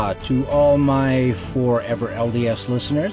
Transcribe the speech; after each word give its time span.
To 0.00 0.46
all 0.46 0.78
my 0.78 1.34
Forever 1.34 2.08
LDS 2.08 2.70
listeners. 2.70 3.12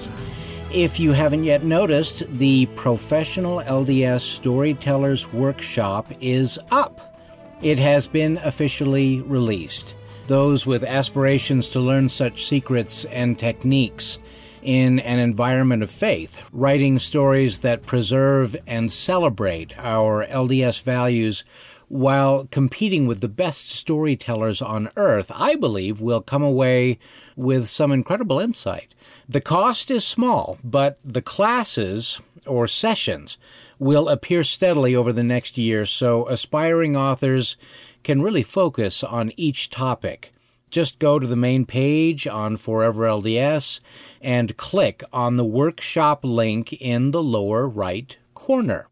If 0.71 1.01
you 1.01 1.11
haven't 1.11 1.43
yet 1.43 1.65
noticed, 1.65 2.23
the 2.37 2.65
Professional 2.77 3.59
LDS 3.59 4.21
Storytellers 4.21 5.31
Workshop 5.33 6.09
is 6.21 6.57
up. 6.71 7.21
It 7.61 7.77
has 7.77 8.07
been 8.07 8.37
officially 8.37 9.21
released. 9.23 9.95
Those 10.27 10.65
with 10.65 10.85
aspirations 10.85 11.69
to 11.71 11.81
learn 11.81 12.07
such 12.07 12.47
secrets 12.47 13.03
and 13.05 13.37
techniques 13.37 14.17
in 14.61 14.99
an 14.99 15.19
environment 15.19 15.83
of 15.83 15.91
faith, 15.91 16.39
writing 16.53 16.99
stories 16.99 17.59
that 17.59 17.85
preserve 17.85 18.55
and 18.65 18.89
celebrate 18.89 19.77
our 19.77 20.25
LDS 20.25 20.81
values 20.83 21.43
while 21.87 22.47
competing 22.51 23.07
with 23.07 23.21
the 23.21 23.29
best 23.29 23.69
storytellers 23.69 24.61
on 24.61 24.89
earth, 24.95 25.31
I 25.33 25.55
believe 25.55 26.01
will 26.01 26.21
come 26.21 26.43
away 26.43 26.99
with 27.35 27.67
some 27.67 27.91
incredible 27.91 28.39
insight. 28.39 28.93
The 29.27 29.41
cost 29.41 29.89
is 29.89 30.05
small, 30.05 30.57
but 30.63 30.99
the 31.03 31.21
classes 31.21 32.19
or 32.45 32.67
sessions 32.67 33.37
will 33.79 34.09
appear 34.09 34.43
steadily 34.43 34.95
over 34.95 35.13
the 35.13 35.23
next 35.23 35.57
year, 35.57 35.85
so 35.85 36.27
aspiring 36.27 36.95
authors 36.95 37.57
can 38.03 38.21
really 38.21 38.43
focus 38.43 39.03
on 39.03 39.31
each 39.37 39.69
topic. 39.69 40.31
Just 40.69 40.99
go 40.99 41.19
to 41.19 41.27
the 41.27 41.35
main 41.35 41.65
page 41.65 42.27
on 42.27 42.57
Forever 42.57 43.03
LDS 43.03 43.79
and 44.21 44.57
click 44.57 45.03
on 45.13 45.37
the 45.37 45.45
workshop 45.45 46.21
link 46.23 46.73
in 46.73 47.11
the 47.11 47.23
lower 47.23 47.67
right 47.67 48.17
corner. 48.33 48.87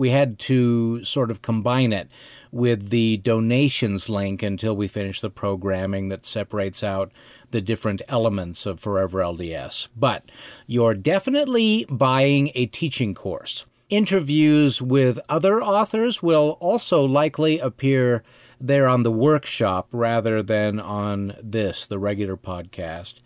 We 0.00 0.12
had 0.12 0.38
to 0.38 1.04
sort 1.04 1.30
of 1.30 1.42
combine 1.42 1.92
it 1.92 2.08
with 2.50 2.88
the 2.88 3.18
donations 3.18 4.08
link 4.08 4.42
until 4.42 4.74
we 4.74 4.88
finish 4.88 5.20
the 5.20 5.28
programming 5.28 6.08
that 6.08 6.24
separates 6.24 6.82
out 6.82 7.12
the 7.50 7.60
different 7.60 8.00
elements 8.08 8.64
of 8.64 8.80
Forever 8.80 9.18
LDS. 9.18 9.88
But 9.94 10.30
you're 10.66 10.94
definitely 10.94 11.84
buying 11.90 12.50
a 12.54 12.64
teaching 12.64 13.12
course. 13.12 13.66
Interviews 13.90 14.80
with 14.80 15.20
other 15.28 15.62
authors 15.62 16.22
will 16.22 16.56
also 16.60 17.04
likely 17.04 17.58
appear 17.58 18.22
there 18.58 18.88
on 18.88 19.02
the 19.02 19.12
workshop 19.12 19.86
rather 19.92 20.42
than 20.42 20.80
on 20.80 21.36
this, 21.42 21.86
the 21.86 21.98
regular 21.98 22.38
podcast. 22.38 23.16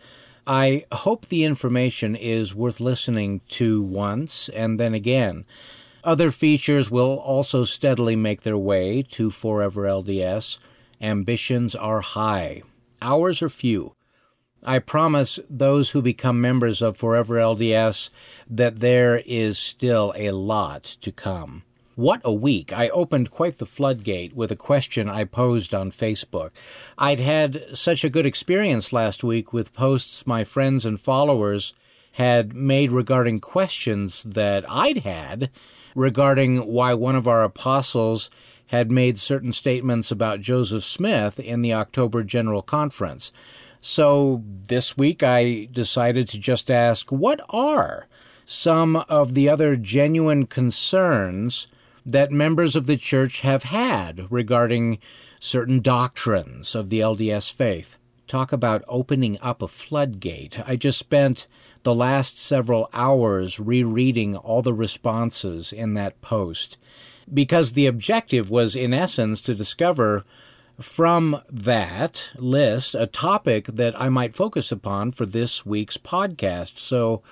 I 0.45 0.87
hope 0.91 1.27
the 1.27 1.45
information 1.45 2.17
is 2.17 2.53
worth 2.53 2.81
listening 2.81 3.43
to 3.51 3.81
once 3.81 4.49
and 4.49 4.81
then 4.81 4.93
again. 4.93 5.45
Other 6.05 6.31
features 6.31 6.91
will 6.91 7.19
also 7.19 7.65
steadily 7.65 8.15
make 8.15 8.43
their 8.43 8.59
way 8.59 9.03
to 9.03 9.31
Forever 9.31 9.85
LDS. 9.85 10.59
Ambitions 11.01 11.75
are 11.75 12.03
high, 12.03 12.63
hours 13.01 13.41
are 13.41 13.49
few. 13.49 13.95
I 14.63 14.81
promise 14.81 15.39
those 15.49 15.91
who 15.91 16.03
become 16.03 16.43
members 16.43 16.83
of 16.83 16.99
Forever 16.99 17.37
LDS 17.37 18.11
that 18.51 18.81
there 18.81 19.23
is 19.25 19.59
still 19.59 20.13
a 20.15 20.33
lot 20.33 20.85
to 21.01 21.11
come. 21.11 21.63
What 21.97 22.21
a 22.23 22.33
week! 22.33 22.73
I 22.73 22.89
opened 22.89 23.31
quite 23.31 23.59
the 23.59 23.67
floodgate 23.67 24.35
with 24.35 24.51
a 24.51 24.57
question 24.57 25.09
I 25.09 25.25
posed 25.25 25.75
on 25.75 25.91
Facebook. 25.91 26.51
I'd 26.99 27.21
had 27.21 27.65
such 27.73 28.05
a 28.05 28.11
good 28.11 28.27
experience 28.27 28.93
last 28.93 29.25
week 29.25 29.53
with 29.53 29.73
posts 29.73 30.27
my 30.27 30.45
friends 30.45 30.85
and 30.85 31.01
followers 31.01 31.73
had 32.15 32.55
made 32.55 32.93
regarding 32.93 33.41
questions 33.41 34.23
that 34.23 34.65
I'd 34.71 34.99
had 34.99 35.51
regarding 35.97 36.59
why 36.59 36.95
one 36.95 37.17
of 37.17 37.27
our 37.27 37.43
apostles 37.43 38.31
had 38.67 38.91
made 38.91 39.19
certain 39.19 39.53
statements 39.53 40.11
about 40.11 40.41
Joseph 40.41 40.85
Smith 40.85 41.41
in 41.41 41.63
the 41.63 41.75
October 41.75 42.23
General 42.23 42.63
Conference. 42.63 43.33
So 43.81 44.43
this 44.47 44.97
week 44.97 45.25
I 45.25 45.69
decided 45.73 46.29
to 46.29 46.39
just 46.39 46.71
ask 46.71 47.11
what 47.11 47.41
are 47.51 48.07
some 48.47 48.97
of 48.97 49.35
the 49.35 49.49
other 49.49 49.75
genuine 49.75 50.47
concerns 50.47 51.67
that 52.07 52.31
members 52.31 52.77
of 52.77 52.87
the 52.87 52.97
church 52.97 53.41
have 53.41 53.65
had 53.65 54.31
regarding 54.31 54.99
certain 55.41 55.81
doctrines 55.81 56.77
of 56.77 56.91
the 56.91 57.01
LDS 57.01 57.53
faith? 57.53 57.99
Talk 58.29 58.53
about 58.53 58.85
opening 58.89 59.37
up 59.41 59.63
a 59.63 59.69
floodgate. 59.69 60.59
I 60.67 60.77
just 60.77 60.99
spent 60.99 61.47
the 61.85 61.95
last 61.95 62.39
several 62.39 62.89
hours 62.93 63.61
rereading 63.61 64.37
all 64.37 64.63
the 64.63 64.75
responses 64.75 65.73
in 65.73 65.95
that 65.95 66.21
post 66.21 66.77
because 67.33 67.73
the 67.73 67.87
objective 67.87 68.51
was, 68.51 68.77
in 68.77 68.93
essence, 68.93 69.41
to 69.43 69.55
discover 69.55 70.25
from 70.81 71.41
that 71.51 72.31
list 72.37 72.95
a 72.95 73.07
topic 73.07 73.67
that 73.67 73.99
I 74.01 74.09
might 74.09 74.35
focus 74.37 74.73
upon 74.73 75.13
for 75.13 75.25
this 75.25 75.65
week's 75.65 75.97
podcast. 75.97 76.79
So 76.79 77.23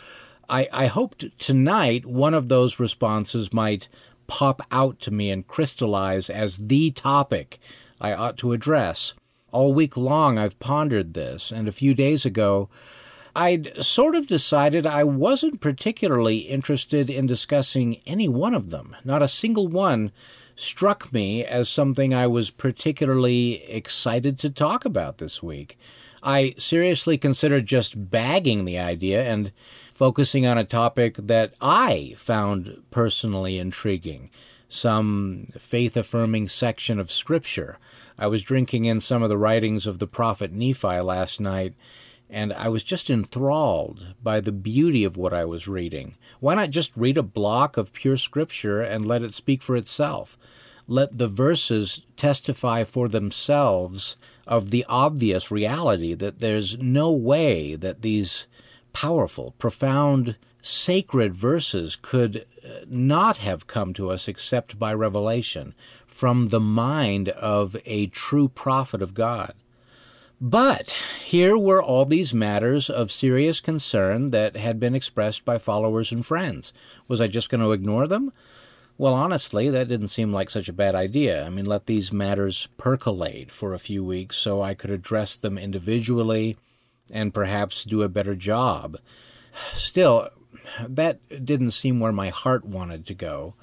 I, 0.49 0.69
I 0.73 0.87
hoped 0.87 1.39
tonight 1.39 2.07
one 2.07 2.35
of 2.35 2.49
those 2.49 2.79
responses 2.79 3.53
might 3.53 3.89
pop 4.27 4.63
out 4.71 5.01
to 5.01 5.11
me 5.11 5.31
and 5.31 5.47
crystallize 5.47 6.31
as 6.31 6.69
the 6.69 6.91
topic 6.93 7.59
I 8.01 8.13
ought 8.15 8.39
to 8.39 8.53
address. 8.53 9.15
All 9.51 9.75
week 9.75 9.97
long, 9.97 10.39
I've 10.39 10.59
pondered 10.61 11.13
this, 11.13 11.53
and 11.53 11.69
a 11.69 11.73
few 11.73 11.95
days 11.95 12.25
ago, 12.25 12.71
I'd 13.35 13.83
sort 13.83 14.15
of 14.15 14.27
decided 14.27 14.87
I 14.87 15.05
wasn't 15.05 15.61
particularly 15.61 16.39
interested 16.39 17.09
in 17.09 17.27
discussing 17.27 18.01
any 18.07 18.29
one 18.29 18.55
of 18.55 18.71
them. 18.71 18.95
Not 19.05 19.23
a 19.23 19.29
single 19.29 19.69
one 19.69 20.13
struck 20.55 21.13
me 21.13 21.45
as 21.45 21.69
something 21.69 22.13
I 22.13 22.27
was 22.27 22.51
particularly 22.51 23.65
excited 23.65 24.39
to 24.41 24.51
talk 24.51 24.85
about 24.85 25.19
this 25.19 25.43
week. 25.43 25.79
I 26.23 26.55
seriously 26.59 27.17
considered 27.17 27.67
just 27.67 28.11
bagging 28.11 28.65
the 28.65 28.79
idea 28.79 29.25
and 29.25 29.51
focusing 29.93 30.47
on 30.47 30.59
a 30.59 30.65
topic 30.65 31.17
that 31.17 31.55
I 31.61 32.15
found 32.19 32.83
personally 32.91 33.59
intriguing 33.59 34.31
some 34.73 35.47
faith 35.59 35.97
affirming 35.97 36.49
section 36.49 36.99
of 36.99 37.13
Scripture. 37.13 37.79
I 38.19 38.27
was 38.27 38.43
drinking 38.43 38.87
in 38.87 39.01
some 39.01 39.23
of 39.23 39.29
the 39.29 39.37
writings 39.37 39.87
of 39.87 39.99
the 39.99 40.07
prophet 40.07 40.51
Nephi 40.51 41.01
last 41.01 41.41
night 41.41 41.75
and 42.33 42.51
I 42.55 42.69
was 42.69 42.83
just 42.83 43.11
enthralled 43.11 44.15
by 44.23 44.41
the 44.41 44.53
beauty 44.53 45.05
of 45.05 45.19
what 45.19 45.35
I 45.35 45.45
was 45.45 45.69
reading. 45.69 46.17
Why 46.41 46.55
not 46.55 46.71
just 46.71 46.91
read 46.97 47.19
a 47.19 47.23
block 47.23 47.77
of 47.77 47.93
pure 47.93 48.17
scripture 48.17 48.81
and 48.81 49.07
let 49.07 49.23
it 49.23 49.35
speak 49.35 49.63
for 49.63 49.77
itself? 49.77 50.39
Let 50.89 51.19
the 51.19 51.29
verses 51.29 52.03
testify 52.17 52.85
for 52.85 53.07
themselves 53.07 54.17
of 54.47 54.71
the 54.71 54.87
obvious 54.89 55.51
reality 55.51 56.15
that 56.15 56.39
there's 56.39 56.79
no 56.79 57.13
way 57.13 57.77
that 57.77 58.01
these 58.01 58.47
powerful, 58.95 59.55
profound, 59.59 60.37
sacred 60.63 61.35
verses 61.35 61.97
could 62.01 62.47
uh, 62.65 62.69
not 62.89 63.39
have 63.39 63.67
come 63.67 63.93
to 63.93 64.11
us 64.11 64.27
except 64.27 64.79
by 64.79 64.95
revelation 64.95 65.75
from 66.07 66.49
the 66.49 66.61
mind 66.61 67.29
of 67.31 67.77
a 67.85 68.07
true 68.07 68.49
prophet 68.49 69.03
of 69.03 69.13
God. 69.13 69.55
But 70.45 70.91
here 71.25 71.57
were 71.57 71.81
all 71.81 72.05
these 72.05 72.35
matters 72.35 72.91
of 72.91 73.13
serious 73.13 73.61
concern 73.61 74.31
that 74.33 74.57
had 74.57 74.81
been 74.81 74.93
expressed 74.93 75.45
by 75.45 75.57
followers 75.57 76.11
and 76.11 76.27
friends. 76.27 76.73
Was 77.07 77.21
I 77.21 77.29
just 77.29 77.49
going 77.49 77.61
to 77.61 77.71
ignore 77.71 78.09
them? 78.09 78.33
Well, 78.99 79.15
honestly, 79.15 79.71
that 79.71 79.87
didn't 79.87 80.09
seem 80.09 80.33
like 80.33 80.51
such 80.51 80.69
a 80.69 80.73
bad 80.73 80.97
idea. 80.97 81.47
I 81.47 81.49
mean, 81.49 81.65
let 81.67 81.87
these 81.87 82.13
matters 82.13 82.67
percolate 82.77 83.53
for 83.53 83.73
a 83.73 83.79
few 83.79 84.03
weeks 84.03 84.37
so 84.37 84.61
I 84.61 84.75
could 84.75 84.91
address 84.91 85.37
them 85.37 85.57
individually 85.57 86.57
and 87.09 87.33
perhaps 87.33 87.85
do 87.85 88.03
a 88.03 88.09
better 88.09 88.35
job. 88.35 88.99
Still, 89.75 90.29
that 90.89 91.21
didn't 91.45 91.71
seem 91.71 92.01
where 92.01 92.11
my 92.11 92.31
heart 92.31 92.65
wanted 92.65 93.07
to 93.07 93.15
go. 93.15 93.55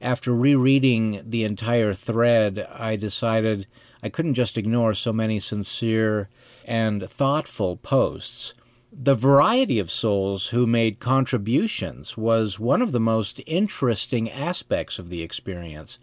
After 0.00 0.34
rereading 0.34 1.22
the 1.24 1.44
entire 1.44 1.94
thread, 1.94 2.66
I 2.74 2.96
decided 2.96 3.68
I 4.04 4.10
couldn't 4.10 4.34
just 4.34 4.58
ignore 4.58 4.92
so 4.92 5.14
many 5.14 5.40
sincere 5.40 6.28
and 6.66 7.08
thoughtful 7.08 7.78
posts. 7.78 8.52
The 8.92 9.14
variety 9.14 9.78
of 9.78 9.90
souls 9.90 10.48
who 10.48 10.66
made 10.66 11.00
contributions 11.00 12.14
was 12.14 12.60
one 12.60 12.82
of 12.82 12.92
the 12.92 13.00
most 13.00 13.40
interesting 13.46 14.30
aspects 14.30 14.98
of 14.98 15.08
the 15.08 15.22
experience. 15.22 15.98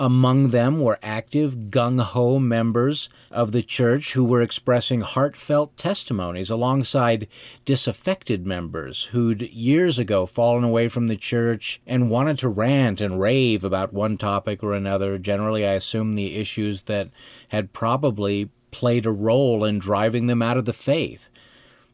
Among 0.00 0.50
them 0.50 0.80
were 0.80 1.00
active, 1.02 1.70
gung 1.70 2.00
ho 2.00 2.38
members 2.38 3.08
of 3.32 3.50
the 3.50 3.64
church 3.64 4.12
who 4.12 4.22
were 4.22 4.40
expressing 4.40 5.00
heartfelt 5.00 5.76
testimonies 5.76 6.50
alongside 6.50 7.26
disaffected 7.64 8.46
members 8.46 9.06
who'd 9.06 9.42
years 9.42 9.98
ago 9.98 10.24
fallen 10.24 10.62
away 10.62 10.88
from 10.88 11.08
the 11.08 11.16
church 11.16 11.80
and 11.84 12.10
wanted 12.10 12.38
to 12.38 12.48
rant 12.48 13.00
and 13.00 13.18
rave 13.18 13.64
about 13.64 13.92
one 13.92 14.16
topic 14.16 14.62
or 14.62 14.72
another. 14.72 15.18
Generally, 15.18 15.66
I 15.66 15.72
assume 15.72 16.12
the 16.12 16.36
issues 16.36 16.84
that 16.84 17.08
had 17.48 17.72
probably 17.72 18.50
played 18.70 19.04
a 19.04 19.10
role 19.10 19.64
in 19.64 19.80
driving 19.80 20.28
them 20.28 20.42
out 20.42 20.56
of 20.56 20.64
the 20.64 20.72
faith. 20.72 21.28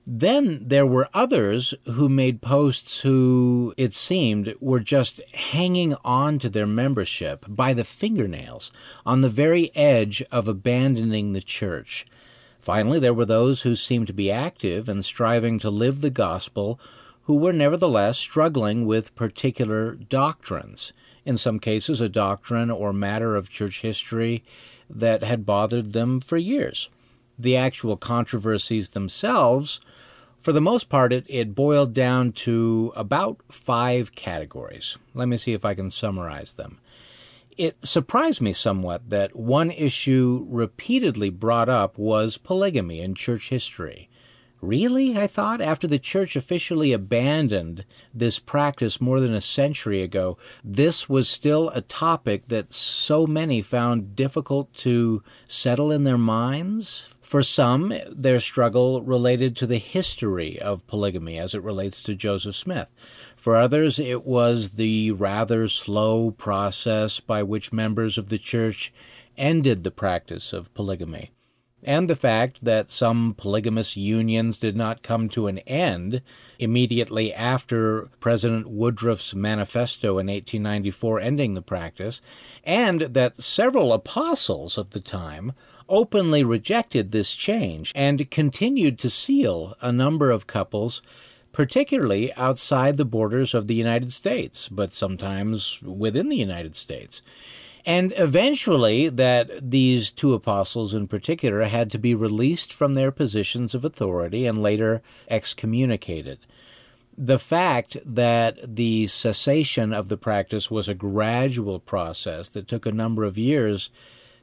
Then 0.07 0.61
there 0.61 0.85
were 0.85 1.09
others 1.15 1.73
who 1.87 2.11
made 2.11 2.43
posts 2.43 3.01
who, 3.01 3.73
it 3.79 3.95
seemed, 3.95 4.55
were 4.61 4.81
just 4.81 5.23
hanging 5.33 5.95
on 6.05 6.39
to 6.41 6.51
their 6.51 6.67
membership 6.67 7.47
by 7.49 7.73
the 7.73 7.85
fingernails 7.85 8.71
on 9.07 9.23
the 9.23 9.31
very 9.31 9.75
edge 9.75 10.23
of 10.31 10.47
abandoning 10.47 11.33
the 11.33 11.41
church. 11.41 12.05
Finally, 12.61 12.99
there 12.99 13.15
were 13.15 13.25
those 13.25 13.63
who 13.63 13.75
seemed 13.75 14.07
to 14.07 14.13
be 14.13 14.31
active 14.31 14.91
and 14.91 15.05
striving 15.05 15.59
to 15.59 15.71
live 15.71 16.03
the 16.03 16.11
gospel 16.11 16.79
who 17.23 17.37
were 17.37 17.53
nevertheless 17.53 18.19
struggling 18.19 18.85
with 18.85 19.15
particular 19.15 19.95
doctrines, 19.95 20.93
in 21.25 21.39
some 21.39 21.59
cases, 21.59 22.03
a 22.03 22.09
doctrine 22.11 22.71
or 22.71 22.93
matter 22.93 23.37
of 23.37 23.49
church 23.49 23.81
history 23.81 24.45
that 24.91 25.23
had 25.23 25.47
bothered 25.47 25.95
them 25.95 26.21
for 26.21 26.37
years. 26.37 26.91
The 27.39 27.57
actual 27.57 27.97
controversies 27.97 28.91
themselves, 28.91 29.81
for 30.45 30.53
the 30.53 30.61
most 30.61 30.91
part, 30.91 31.11
it, 31.11 31.25
it 31.27 31.55
boiled 31.55 31.95
down 31.95 32.31
to 32.33 32.93
about 32.95 33.41
five 33.51 34.15
categories. 34.15 34.99
Let 35.15 35.27
me 35.27 35.39
see 35.39 35.55
if 35.55 35.65
I 35.65 35.73
can 35.73 35.91
summarize 35.91 36.53
them. 36.53 36.81
It 37.57 37.79
surprised 37.83 38.43
me 38.43 38.53
somewhat 38.53 39.09
that 39.09 39.35
one 39.35 39.71
issue 39.71 40.47
repeatedly 40.51 41.31
brought 41.31 41.71
up 41.71 41.97
was 41.97 42.37
polygamy 42.37 43.01
in 43.01 43.15
church 43.15 43.49
history. 43.49 44.11
Really? 44.61 45.17
I 45.17 45.29
thought, 45.29 45.63
after 45.63 45.87
the 45.87 45.99
church 45.99 46.37
officially 46.37 46.93
abandoned 46.93 47.87
this 48.13 48.39
practice 48.39 49.01
more 49.01 49.21
than 49.21 49.33
a 49.33 49.41
century 49.41 50.03
ago, 50.03 50.37
this 50.63 51.09
was 51.09 51.27
still 51.27 51.71
a 51.71 51.81
topic 51.81 52.49
that 52.49 52.75
so 52.75 53.27
many 53.27 53.63
found 53.63 54.15
difficult 54.15 54.75
to 54.75 55.23
settle 55.49 55.91
in 55.91 56.05
their 56.05 56.19
minds. 56.19 57.14
For 57.35 57.43
some, 57.43 57.93
their 58.09 58.39
struggle 58.39 59.03
related 59.03 59.57
to 59.57 59.67
the 59.67 59.79
history 59.79 60.57
of 60.57 60.87
polygamy 60.87 61.37
as 61.37 61.53
it 61.53 61.65
relates 61.65 62.01
to 62.05 62.15
Joseph 62.15 62.55
Smith. 62.55 62.87
For 63.35 63.57
others, 63.57 63.99
it 63.99 64.25
was 64.25 64.77
the 64.77 65.11
rather 65.11 65.67
slow 65.67 66.31
process 66.31 67.19
by 67.19 67.43
which 67.43 67.73
members 67.73 68.19
of 68.19 68.29
the 68.29 68.39
church 68.39 68.93
ended 69.37 69.83
the 69.83 69.91
practice 69.91 70.53
of 70.53 70.73
polygamy 70.75 71.33
and 71.85 72.09
the 72.09 72.17
fact 72.17 72.59
that 72.63 72.91
some 72.91 73.35
polygamous 73.35 73.97
unions 73.97 74.59
did 74.59 74.75
not 74.77 75.03
come 75.03 75.29
to 75.29 75.47
an 75.47 75.59
end 75.59 76.23
immediately 76.59 77.33
after 77.35 78.09
President 78.21 78.71
Woodruff's 78.71 79.35
manifesto 79.35 80.19
in 80.19 80.29
1894 80.29 81.21
ending 81.21 81.55
the 81.55 81.63
practice, 81.63 82.21
and 82.65 83.03
that 83.03 83.43
several 83.43 83.93
apostles 83.93 84.79
of 84.79 84.91
the 84.91 85.01
time 85.01 85.53
openly 85.89 86.45
rejected 86.45 87.11
this 87.11 87.35
change 87.35 87.93
and 87.95 88.31
continued 88.31 88.99
to 88.99 89.11
seal 89.11 89.75
a 89.81 89.93
number 89.93 90.31
of 90.31 90.47
couples 90.47 91.03
particularly 91.55 92.35
outside 92.35 92.97
the 92.97 93.05
borders 93.05 93.55
of 93.55 93.69
the 93.69 93.75
United 93.75 94.13
States, 94.13 94.69
but 94.69 94.93
sometimes 94.93 95.81
within 95.81 96.29
the 96.29 96.37
United 96.37 96.75
States. 96.75 97.23
And 97.87 98.13
eventually, 98.17 99.09
that 99.09 99.71
these 99.71 100.11
two 100.11 100.33
apostles 100.33 100.95
in 100.95 101.07
particular 101.07 101.65
had 101.65 101.91
to 101.93 101.99
be 101.99 102.15
released 102.15 102.73
from 102.73 102.95
their 102.95 103.13
positions 103.13 103.75
of 103.75 103.85
authority 103.85 104.47
and 104.47 104.63
later 104.63 105.01
excommunicated. 105.29 106.39
The 107.17 107.39
fact 107.39 107.97
that 108.05 108.59
the 108.77 109.07
cessation 109.07 109.93
of 109.93 110.09
the 110.09 110.17
practice 110.17 110.71
was 110.71 110.89
a 110.89 110.95
gradual 110.95 111.79
process 111.79 112.49
that 112.49 112.67
took 112.67 112.85
a 112.85 112.91
number 112.91 113.23
of 113.23 113.39
years 113.39 113.91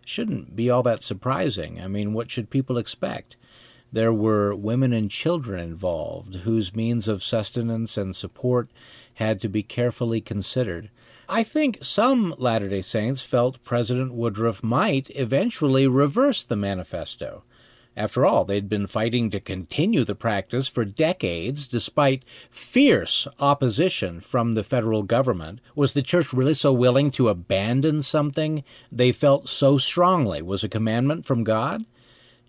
shouldn't 0.05 0.55
be 0.55 0.69
all 0.69 0.83
that 0.83 1.03
surprising. 1.03 1.81
I 1.81 1.87
mean, 1.87 2.13
what 2.13 2.31
should 2.31 2.49
people 2.49 2.77
expect? 2.77 3.35
There 3.91 4.13
were 4.13 4.55
women 4.55 4.93
and 4.93 5.11
children 5.11 5.59
involved 5.59 6.35
whose 6.37 6.75
means 6.75 7.07
of 7.07 7.23
sustenance 7.23 7.97
and 7.97 8.15
support 8.15 8.69
had 9.15 9.41
to 9.41 9.49
be 9.49 9.63
carefully 9.63 10.21
considered. 10.21 10.89
I 11.27 11.43
think 11.43 11.79
some 11.81 12.35
Latter 12.37 12.69
day 12.69 12.81
Saints 12.81 13.21
felt 13.21 13.63
President 13.63 14.13
Woodruff 14.13 14.63
might 14.63 15.09
eventually 15.15 15.87
reverse 15.87 16.43
the 16.43 16.55
manifesto. 16.55 17.43
After 17.97 18.25
all, 18.25 18.45
they'd 18.45 18.69
been 18.69 18.87
fighting 18.87 19.29
to 19.31 19.39
continue 19.41 20.05
the 20.05 20.15
practice 20.15 20.69
for 20.69 20.85
decades 20.85 21.67
despite 21.67 22.23
fierce 22.49 23.27
opposition 23.37 24.21
from 24.21 24.53
the 24.53 24.63
federal 24.63 25.03
government. 25.03 25.59
Was 25.75 25.91
the 25.91 26.01
church 26.01 26.31
really 26.31 26.53
so 26.53 26.71
willing 26.71 27.11
to 27.11 27.27
abandon 27.27 28.01
something 28.01 28.63
they 28.91 29.11
felt 29.11 29.49
so 29.49 29.77
strongly 29.77 30.41
was 30.41 30.63
a 30.63 30.69
commandment 30.69 31.25
from 31.25 31.43
God? 31.43 31.83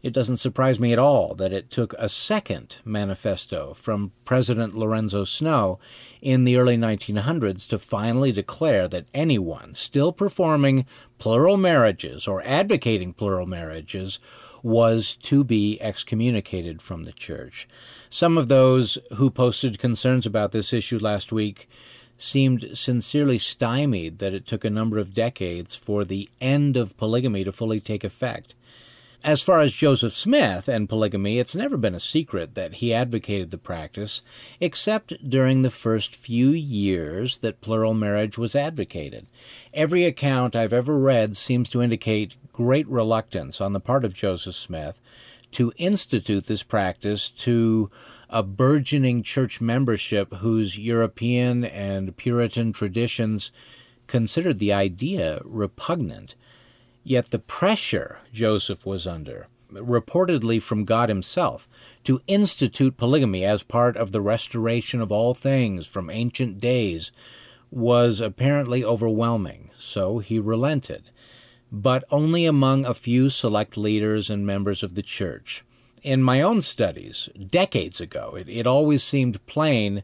It 0.03 0.13
doesn't 0.13 0.39
surprise 0.39 0.81
me 0.81 0.93
at 0.93 0.99
all 0.99 1.35
that 1.37 1.53
it 1.53 1.71
took 1.71 1.95
a 1.97 2.09
second 2.09 2.79
manifesto 2.85 3.73
from 3.73 4.11
President 4.25 4.75
Lorenzo 4.75 5.23
Snow 5.23 5.79
in 6.21 6.43
the 6.43 6.57
early 6.57 6.77
1900s 6.77 7.69
to 7.69 7.79
finally 7.79 8.33
declare 8.33 8.89
that 8.89 9.07
anyone 9.15 9.77
still 9.77 10.11
performing 10.11 10.87
plural 11.19 11.57
marriages 11.57 12.27
or 12.27 12.43
advocating 12.45 13.13
plural 13.13 13.47
marriages 13.47 14.19
was 14.63 15.17
to 15.23 15.43
be 15.45 15.81
excommunicated 15.81 16.81
from 16.81 17.05
the 17.05 17.13
church. 17.13 17.69
Some 18.11 18.39
of 18.39 18.49
those 18.49 18.99
who 19.17 19.31
posted 19.31 19.79
concerns 19.79 20.27
about 20.27 20.53
this 20.53 20.73
issue 20.73 20.99
last 20.99 21.33
week 21.33 21.69
seemed 22.19 22.79
sincerely 22.79 23.39
stymied 23.39 24.19
that 24.19 24.35
it 24.35 24.47
took 24.47 24.65
a 24.65 24.71
number 24.71 24.99
of 24.99 25.15
decades 25.15 25.75
for 25.75 26.05
the 26.05 26.29
end 26.41 26.77
of 26.77 26.97
polygamy 26.97 27.43
to 27.43 27.51
fully 27.51 27.81
take 27.81 28.05
effect. 28.05 28.55
As 29.25 29.41
far 29.41 29.61
as 29.61 29.73
Joseph 29.73 30.13
Smith 30.13 30.67
and 30.67 30.89
polygamy, 30.89 31.39
it's 31.39 31.55
never 31.55 31.77
been 31.77 31.95
a 31.95 32.01
secret 32.01 32.57
that 32.57 32.75
he 32.75 32.93
advocated 32.93 33.53
the 33.53 33.59
practice, 33.59 34.21
except 34.61 35.29
during 35.29 35.63
the 35.63 35.71
first 35.71 36.17
few 36.17 36.51
years 36.51 37.39
that 37.39 37.61
plural 37.61 37.95
marriage 37.95 38.37
was 38.37 38.57
advocated. 38.57 39.29
Every 39.73 40.05
account 40.05 40.57
I've 40.57 40.73
ever 40.73 40.99
read 40.99 41.37
seems 41.37 41.71
to 41.71 41.81
indicate 41.83 42.35
great 42.53 42.89
reluctance 42.89 43.61
on 43.61 43.75
the 43.75 43.81
part 43.81 44.05
of 44.05 44.13
Joseph 44.13 44.57
Smith 44.57 44.99
to 45.53 45.73
institute 45.77 46.49
this 46.49 46.65
practice 46.65 47.31
to 47.31 47.91
a 48.29 48.43
burgeoning 48.43 49.23
church 49.23 49.61
membership 49.61 50.35
whose 50.35 50.79
European 50.79 51.65
and 51.65 52.17
Puritan 52.17 52.73
traditions 52.73 53.53
considered 54.09 54.59
the 54.59 54.73
idea 54.73 55.41
repugnant. 55.45 56.35
Yet 57.05 57.31
the 57.31 57.39
pressure 57.39 58.19
Joseph 58.33 58.87
was 58.87 59.07
under, 59.07 59.49
reportedly 59.73 60.63
from 60.63 60.85
God 60.85 61.09
himself, 61.09 61.69
to 62.05 62.23
institute 62.27 62.97
polygamy 62.97 63.45
as 63.45 63.63
part 63.63 63.97
of 63.97 64.13
the 64.13 64.21
restoration 64.21 65.01
of 65.01 65.11
all 65.11 65.35
things 65.35 65.87
from 65.87 66.11
ancient 66.11 66.61
days, 66.61 67.11
was 67.71 68.21
apparently 68.21 68.85
overwhelming, 68.85 69.71
so 69.79 70.19
he 70.19 70.39
relented, 70.39 71.11
but 71.73 72.05
only 72.11 72.45
among 72.45 72.85
a 72.85 72.95
few 72.95 73.31
select 73.31 73.77
leaders 73.77 74.29
and 74.29 74.47
members 74.47 74.83
of 74.83 74.95
the 74.95 75.03
church. 75.03 75.65
In 76.03 76.23
my 76.23 76.43
own 76.43 76.63
studies, 76.63 77.29
decades 77.47 78.01
ago, 78.01 78.37
it, 78.37 78.49
it 78.49 78.67
always 78.67 79.03
seemed 79.03 79.45
plain 79.47 80.03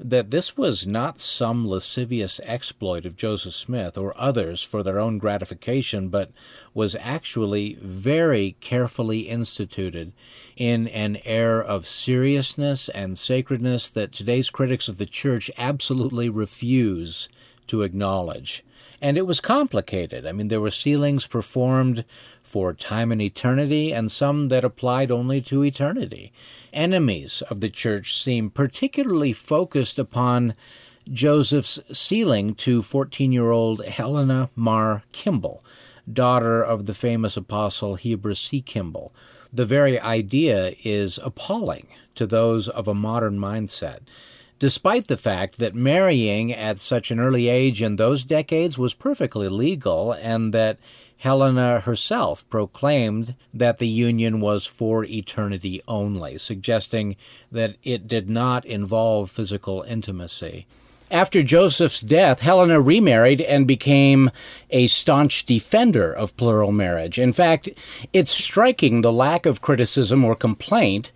that 0.00 0.30
this 0.30 0.56
was 0.56 0.86
not 0.86 1.20
some 1.20 1.66
lascivious 1.66 2.40
exploit 2.44 3.04
of 3.04 3.16
Joseph 3.16 3.54
Smith 3.54 3.98
or 3.98 4.18
others 4.18 4.62
for 4.62 4.82
their 4.82 5.00
own 5.00 5.18
gratification, 5.18 6.08
but 6.08 6.30
was 6.72 6.94
actually 7.00 7.74
very 7.80 8.56
carefully 8.60 9.20
instituted 9.20 10.12
in 10.56 10.86
an 10.88 11.18
air 11.24 11.60
of 11.60 11.86
seriousness 11.86 12.88
and 12.90 13.18
sacredness 13.18 13.90
that 13.90 14.12
today's 14.12 14.50
critics 14.50 14.88
of 14.88 14.98
the 14.98 15.06
church 15.06 15.50
absolutely 15.58 16.28
refuse 16.28 17.28
to 17.66 17.82
acknowledge. 17.82 18.64
And 19.00 19.16
it 19.16 19.26
was 19.26 19.40
complicated. 19.40 20.26
I 20.26 20.32
mean, 20.32 20.48
there 20.48 20.60
were 20.60 20.70
sealings 20.70 21.26
performed 21.26 22.04
for 22.42 22.72
time 22.72 23.12
and 23.12 23.22
eternity, 23.22 23.92
and 23.92 24.10
some 24.10 24.48
that 24.48 24.64
applied 24.64 25.10
only 25.10 25.40
to 25.42 25.62
eternity. 25.62 26.32
Enemies 26.72 27.42
of 27.48 27.60
the 27.60 27.68
church 27.68 28.20
seem 28.20 28.50
particularly 28.50 29.32
focused 29.32 29.98
upon 29.98 30.54
Joseph's 31.10 31.78
sealing 31.92 32.54
to 32.56 32.82
14 32.82 33.32
year 33.32 33.50
old 33.50 33.84
Helena 33.84 34.50
Mar 34.56 35.04
Kimball, 35.12 35.64
daughter 36.10 36.62
of 36.62 36.86
the 36.86 36.94
famous 36.94 37.36
apostle 37.36 37.94
Heber 37.94 38.34
C. 38.34 38.60
Kimball. 38.60 39.12
The 39.52 39.64
very 39.64 39.98
idea 39.98 40.74
is 40.84 41.18
appalling 41.22 41.86
to 42.16 42.26
those 42.26 42.68
of 42.68 42.88
a 42.88 42.94
modern 42.94 43.38
mindset 43.38 44.00
despite 44.58 45.06
the 45.06 45.16
fact 45.16 45.58
that 45.58 45.74
marrying 45.74 46.52
at 46.52 46.78
such 46.78 47.10
an 47.10 47.20
early 47.20 47.48
age 47.48 47.82
in 47.82 47.96
those 47.96 48.24
decades 48.24 48.78
was 48.78 48.94
perfectly 48.94 49.48
legal 49.48 50.12
and 50.12 50.52
that 50.54 50.78
Helena 51.18 51.80
herself 51.80 52.48
proclaimed 52.48 53.34
that 53.52 53.78
the 53.78 53.88
union 53.88 54.40
was 54.40 54.66
for 54.66 55.04
eternity 55.04 55.82
only, 55.88 56.38
suggesting 56.38 57.16
that 57.50 57.76
it 57.82 58.06
did 58.06 58.30
not 58.30 58.64
involve 58.64 59.30
physical 59.30 59.82
intimacy. 59.82 60.66
After 61.10 61.42
Joseph's 61.42 62.00
death, 62.00 62.40
Helena 62.40 62.80
remarried 62.80 63.40
and 63.40 63.66
became 63.66 64.30
a 64.70 64.88
staunch 64.88 65.46
defender 65.46 66.12
of 66.12 66.36
plural 66.36 66.70
marriage. 66.70 67.18
In 67.18 67.32
fact, 67.32 67.70
it's 68.12 68.30
striking 68.30 69.00
the 69.00 69.12
lack 69.12 69.46
of 69.46 69.62
criticism 69.62 70.22
or 70.22 70.36
complaint 70.36 71.10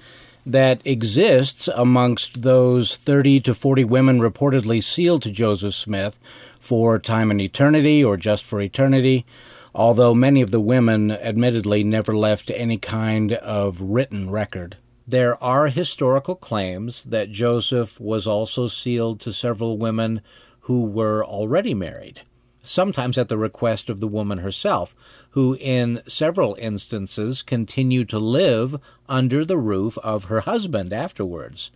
that 0.45 0.81
exists 0.85 1.69
amongst 1.69 2.43
those 2.43 2.97
30 2.97 3.41
to 3.41 3.55
40 3.55 3.85
women 3.85 4.21
reportedly 4.21 4.83
sealed 4.83 5.23
to 5.23 5.31
Joseph 5.31 5.75
Smith 5.75 6.19
for 6.59 6.99
time 6.99 7.31
and 7.31 7.41
eternity 7.41 8.03
or 8.05 8.17
just 8.17 8.45
for 8.45 8.61
eternity. 8.61 9.25
although 9.75 10.15
many 10.15 10.43
of 10.43 10.51
the 10.51 10.61
women 10.61 11.11
admittedly 11.11 11.83
never 11.83 12.15
left 12.17 12.51
any 12.55 12.77
kind 12.77 13.33
of 13.33 13.81
written 13.81 14.31
record. 14.31 14.77
There 15.07 15.43
are 15.43 15.69
historical 15.69 16.37
claims 16.37 17.05
that 17.05 17.31
Joseph 17.31 17.99
was 17.99 18.27
also 18.27 18.69
sealed 18.69 19.21
to 19.21 19.33
several 19.33 19.79
women 19.79 20.21
who 20.67 20.85
were 20.85 21.25
already 21.25 21.75
married, 21.75 22.21
sometimes 22.63 23.19
at 23.19 23.29
the 23.29 23.37
request 23.37 23.91
of 23.91 24.01
the 24.01 24.09
woman 24.09 24.39
herself, 24.39 24.95
who 25.31 25.57
in 25.61 26.01
several 26.07 26.57
instances 26.61 27.43
continued 27.43 28.09
to 28.09 28.19
live 28.19 28.79
under 29.09 29.45
the 29.45 29.59
roof 29.59 29.99
of 29.99 30.25
her 30.25 30.41
husband 30.41 30.93
afterwards. 30.93 31.71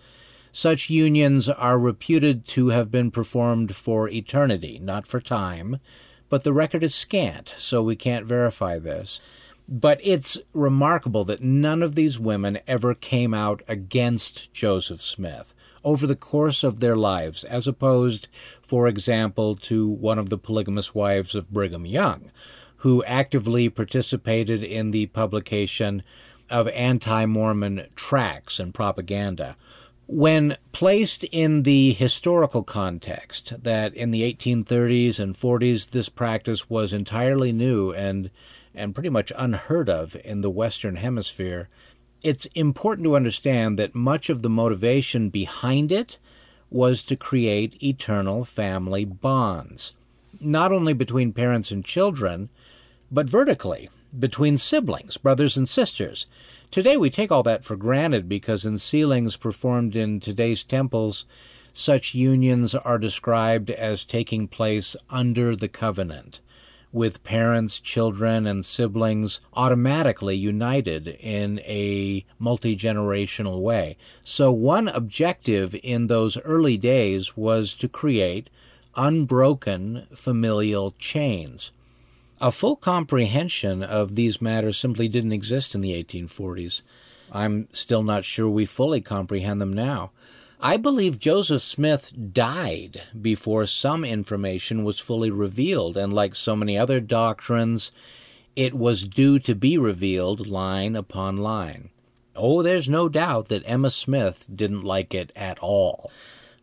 Such 0.52 0.88
unions 0.88 1.48
are 1.48 1.78
reputed 1.78 2.46
to 2.46 2.68
have 2.68 2.90
been 2.90 3.10
performed 3.10 3.76
for 3.76 4.08
eternity, 4.08 4.78
not 4.78 5.06
for 5.06 5.20
time, 5.20 5.80
but 6.28 6.44
the 6.44 6.52
record 6.52 6.82
is 6.82 6.94
scant, 6.94 7.54
so 7.58 7.82
we 7.82 7.94
can't 7.94 8.24
verify 8.24 8.78
this. 8.78 9.20
But 9.68 10.00
it's 10.02 10.38
remarkable 10.54 11.24
that 11.24 11.42
none 11.42 11.82
of 11.82 11.94
these 11.94 12.18
women 12.18 12.60
ever 12.66 12.94
came 12.94 13.34
out 13.34 13.62
against 13.68 14.52
Joseph 14.52 15.02
Smith 15.02 15.52
over 15.86 16.04
the 16.04 16.16
course 16.16 16.64
of 16.64 16.80
their 16.80 16.96
lives, 16.96 17.44
as 17.44 17.68
opposed, 17.68 18.26
for 18.60 18.88
example, 18.88 19.54
to 19.54 19.88
one 19.88 20.18
of 20.18 20.30
the 20.30 20.36
polygamous 20.36 20.96
wives 20.96 21.32
of 21.36 21.48
Brigham 21.48 21.86
Young, 21.86 22.32
who 22.78 23.04
actively 23.04 23.68
participated 23.68 24.64
in 24.64 24.90
the 24.90 25.06
publication 25.06 26.02
of 26.50 26.66
anti 26.68 27.24
Mormon 27.24 27.86
tracts 27.94 28.58
and 28.58 28.74
propaganda. 28.74 29.56
When 30.08 30.56
placed 30.72 31.22
in 31.24 31.62
the 31.62 31.92
historical 31.92 32.64
context, 32.64 33.52
that 33.62 33.94
in 33.94 34.10
the 34.10 34.22
1830s 34.22 35.20
and 35.20 35.36
40s 35.36 35.90
this 35.90 36.08
practice 36.08 36.68
was 36.68 36.92
entirely 36.92 37.52
new 37.52 37.92
and 37.92 38.30
and 38.74 38.94
pretty 38.94 39.08
much 39.08 39.32
unheard 39.36 39.88
of 39.88 40.16
in 40.24 40.42
the 40.42 40.50
Western 40.50 40.96
Hemisphere, 40.96 41.68
it's 42.26 42.46
important 42.56 43.04
to 43.04 43.14
understand 43.14 43.78
that 43.78 43.94
much 43.94 44.28
of 44.28 44.42
the 44.42 44.50
motivation 44.50 45.28
behind 45.28 45.92
it 45.92 46.18
was 46.72 47.04
to 47.04 47.14
create 47.14 47.80
eternal 47.80 48.42
family 48.42 49.04
bonds, 49.04 49.92
not 50.40 50.72
only 50.72 50.92
between 50.92 51.32
parents 51.32 51.70
and 51.70 51.84
children, 51.84 52.48
but 53.12 53.28
vertically, 53.28 53.88
between 54.18 54.58
siblings, 54.58 55.16
brothers 55.18 55.56
and 55.56 55.68
sisters. 55.68 56.26
Today 56.72 56.96
we 56.96 57.10
take 57.10 57.30
all 57.30 57.44
that 57.44 57.62
for 57.62 57.76
granted 57.76 58.28
because 58.28 58.64
in 58.64 58.80
sealings 58.80 59.36
performed 59.36 59.94
in 59.94 60.18
today's 60.18 60.64
temples, 60.64 61.26
such 61.72 62.12
unions 62.12 62.74
are 62.74 62.98
described 62.98 63.70
as 63.70 64.04
taking 64.04 64.48
place 64.48 64.96
under 65.10 65.54
the 65.54 65.68
covenant 65.68 66.40
with 66.96 67.22
parents, 67.24 67.78
children, 67.78 68.46
and 68.46 68.64
siblings 68.64 69.38
automatically 69.52 70.34
united 70.34 71.06
in 71.20 71.60
a 71.60 72.24
multi 72.38 72.74
generational 72.74 73.60
way. 73.60 73.98
So, 74.24 74.50
one 74.50 74.88
objective 74.88 75.76
in 75.82 76.06
those 76.06 76.38
early 76.38 76.78
days 76.78 77.36
was 77.36 77.74
to 77.74 77.86
create 77.86 78.48
unbroken 78.96 80.06
familial 80.14 80.94
chains. 80.98 81.70
A 82.40 82.50
full 82.50 82.76
comprehension 82.76 83.82
of 83.82 84.14
these 84.14 84.40
matters 84.40 84.78
simply 84.78 85.06
didn't 85.06 85.32
exist 85.32 85.74
in 85.74 85.82
the 85.82 86.02
1840s. 86.02 86.80
I'm 87.30 87.68
still 87.74 88.04
not 88.04 88.24
sure 88.24 88.48
we 88.48 88.64
fully 88.64 89.02
comprehend 89.02 89.60
them 89.60 89.72
now. 89.74 90.12
I 90.60 90.78
believe 90.78 91.18
Joseph 91.18 91.62
Smith 91.62 92.12
died 92.32 93.02
before 93.20 93.66
some 93.66 94.04
information 94.04 94.84
was 94.84 94.98
fully 94.98 95.30
revealed, 95.30 95.98
and 95.98 96.14
like 96.14 96.34
so 96.34 96.56
many 96.56 96.78
other 96.78 96.98
doctrines, 96.98 97.92
it 98.54 98.72
was 98.72 99.06
due 99.06 99.38
to 99.40 99.54
be 99.54 99.76
revealed 99.76 100.46
line 100.46 100.96
upon 100.96 101.36
line. 101.36 101.90
Oh, 102.34 102.62
there's 102.62 102.88
no 102.88 103.08
doubt 103.10 103.48
that 103.48 103.64
Emma 103.66 103.90
Smith 103.90 104.46
didn't 104.54 104.82
like 104.82 105.14
it 105.14 105.30
at 105.36 105.58
all. 105.58 106.10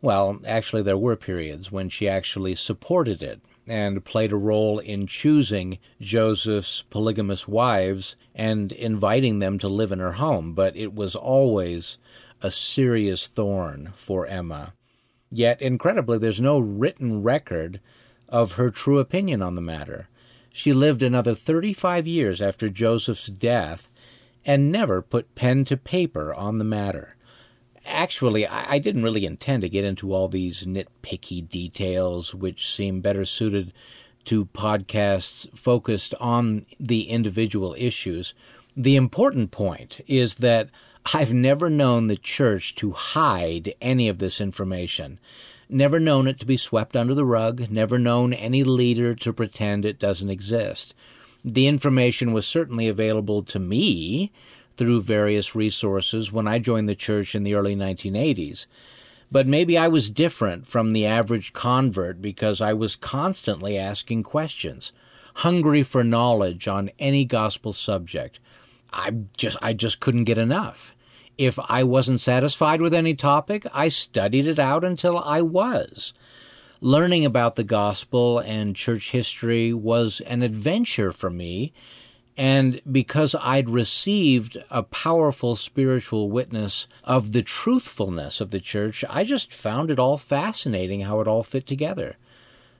Well, 0.02 0.40
actually, 0.46 0.82
there 0.82 0.98
were 0.98 1.16
periods 1.16 1.72
when 1.72 1.90
she 1.90 2.10
actually 2.10 2.56
supported 2.56 3.22
it 3.22 3.42
and 3.68 4.04
played 4.04 4.32
a 4.32 4.38
role 4.38 4.80
in 4.80 5.08
choosing 5.08 5.78
Joseph's 6.02 6.82
polygamous 6.90 7.48
wives 7.48 8.16
and 8.36 8.72
inviting 8.72 9.40
them 9.40 9.60
to 9.60 9.68
live 9.68 9.92
in 9.92 10.00
her 10.00 10.14
home, 10.14 10.54
but 10.54 10.76
it 10.76 10.94
was 10.94 11.16
always 11.16 11.98
a 12.44 12.52
serious 12.52 13.28
thorn 13.28 13.94
for 13.96 14.28
Emma. 14.28 14.74
Yet, 15.32 15.62
incredibly, 15.62 16.20
there's 16.20 16.42
no 16.42 16.60
written 16.60 17.24
record 17.24 17.80
of 18.30 18.54
her 18.54 18.70
true 18.70 19.00
opinion 19.00 19.42
on 19.42 19.56
the 19.56 19.62
matter. 19.62 20.10
She 20.52 20.74
lived 20.74 21.02
another 21.02 21.34
35 21.34 22.06
years 22.06 22.42
after 22.42 22.70
Joseph's 22.70 23.28
death 23.28 23.90
and 24.46 24.72
never 24.72 25.02
put 25.02 25.34
pen 25.34 25.66
to 25.66 25.78
paper 25.78 26.34
on 26.34 26.58
the 26.58 26.64
matter. 26.66 27.16
Actually, 27.86 28.46
I, 28.48 28.80
didn't 28.80 29.04
really 29.04 29.26
intend 29.26 29.62
to 29.64 29.70
get 29.70 29.84
into 29.84 30.14
all 30.14 30.28
these 30.28 30.66
nitpicky 30.66 31.48
details, 31.48 32.34
which 32.34 32.74
seem 32.74 33.02
better 33.02 33.26
suited 33.26 33.74
to 34.26 34.46
podcasts 34.46 35.50
focused 35.58 36.14
on 36.20 36.66
the 36.80 37.10
individual 37.10 37.76
issues. 37.78 38.34
The 38.76 38.96
important 38.96 39.52
point 39.52 40.00
is 40.08 40.36
that 40.36 40.70
I've 41.12 41.34
never 41.34 41.70
known 41.70 42.08
the 42.08 42.16
church 42.16 42.76
to 42.76 42.92
hide 42.92 43.74
any 43.82 44.08
of 44.08 44.20
this 44.20 44.40
information. 44.40 45.20
Never 45.68 46.00
known 46.00 46.28
it 46.28 46.40
to 46.40 46.46
be 46.46 46.56
swept 46.56 46.96
under 46.96 47.14
the 47.14 47.26
rug, 47.26 47.70
never 47.70 48.00
known 48.00 48.32
any 48.32 48.64
leader 48.64 49.14
to 49.16 49.34
pretend 49.34 49.84
it 49.84 50.00
doesn't 50.00 50.30
exist. 50.30 50.94
The 51.44 51.68
information 51.68 52.32
was 52.32 52.48
certainly 52.48 52.88
available 52.88 53.44
to 53.44 53.60
me 53.60 54.32
through 54.78 55.02
various 55.02 55.54
resources 55.56 56.32
when 56.32 56.48
I 56.48 56.60
joined 56.60 56.88
the 56.88 56.96
church 56.96 57.36
in 57.36 57.44
the 57.44 57.54
early 57.54 57.76
1980s. 57.76 58.66
But 59.30 59.46
maybe 59.46 59.78
I 59.78 59.90
was 59.90 60.10
different 60.10 60.68
from 60.68 60.92
the 60.92 61.06
average 61.06 61.52
convert 61.52 62.22
because 62.22 62.62
I 62.62 62.74
was 62.74 62.96
constantly 62.96 63.78
asking 63.78 64.24
questions, 64.24 64.94
hungry 65.36 65.84
for 65.84 66.04
knowledge 66.04 66.68
on 66.68 66.92
any 66.98 67.26
gospel 67.26 67.74
subject. 67.74 68.40
I 68.94 69.12
just 69.36 69.58
I 69.62 69.74
just 69.74 70.00
couldn't 70.00 70.26
get 70.26 70.38
enough. 70.38 70.93
If 71.38 71.60
I 71.68 71.84
wasn't 71.84 72.20
satisfied 72.20 72.82
with 72.82 72.94
any 72.94 73.16
topic, 73.16 73.66
I 73.74 73.90
studied 73.90 74.46
it 74.46 74.60
out 74.60 74.84
until 74.84 75.18
I 75.18 75.42
was. 75.42 76.14
Learning 76.80 77.26
about 77.26 77.56
the 77.56 77.64
gospel 77.64 78.40
and 78.40 78.76
church 78.76 79.12
history 79.12 79.74
was 79.74 80.22
an 80.28 80.44
adventure 80.44 81.12
for 81.12 81.30
me, 81.30 81.74
and 82.36 82.82
because 82.92 83.36
I'd 83.40 83.70
received 83.70 84.58
a 84.70 84.84
powerful 84.84 85.56
spiritual 85.56 86.30
witness 86.30 86.88
of 87.04 87.32
the 87.32 87.42
truthfulness 87.42 88.42
of 88.42 88.52
the 88.52 88.60
church, 88.60 89.04
I 89.10 89.24
just 89.24 89.54
found 89.54 89.92
it 89.92 90.00
all 90.00 90.18
fascinating 90.18 91.02
how 91.02 91.20
it 91.22 91.28
all 91.28 91.44
fit 91.44 91.66
together. 91.66 92.18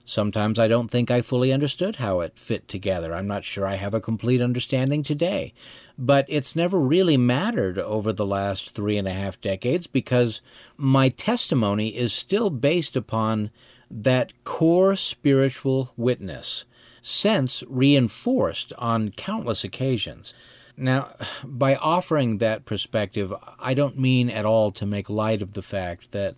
Sometimes 0.06 0.60
I 0.60 0.68
don't 0.68 0.92
think 0.92 1.10
I 1.10 1.22
fully 1.22 1.54
understood 1.54 1.96
how 1.96 2.20
it 2.20 2.38
fit 2.38 2.68
together. 2.68 3.14
I'm 3.14 3.28
not 3.28 3.46
sure 3.46 3.66
I 3.66 3.76
have 3.76 3.94
a 3.94 4.02
complete 4.02 4.42
understanding 4.42 5.02
today. 5.02 5.54
But 5.98 6.26
it's 6.28 6.56
never 6.56 6.80
really 6.80 7.16
mattered 7.16 7.80
over 7.80 8.12
the 8.12 8.26
last 8.26 8.76
three 8.76 8.98
and 8.98 9.08
a 9.08 9.14
half 9.14 9.40
decades 9.40 9.88
because 9.88 10.42
my 10.76 11.08
testimony 11.08 11.96
is 11.96 12.12
still 12.12 12.50
based 12.50 12.98
upon 12.98 13.50
that 13.90 14.34
core 14.44 14.96
spiritual 14.96 15.94
witness, 15.96 16.66
since 17.02 17.64
reinforced 17.68 18.74
on 18.78 19.12
countless 19.12 19.64
occasions. 19.64 20.34
Now, 20.76 21.16
by 21.44 21.76
offering 21.76 22.40
that 22.40 22.66
perspective, 22.66 23.32
I 23.60 23.74
don't 23.74 23.98
mean 23.98 24.30
at 24.30 24.46
all 24.46 24.72
to 24.72 24.86
make 24.86 25.10
light 25.10 25.42
of 25.42 25.54
the 25.54 25.62
fact 25.62 26.12
that 26.12 26.36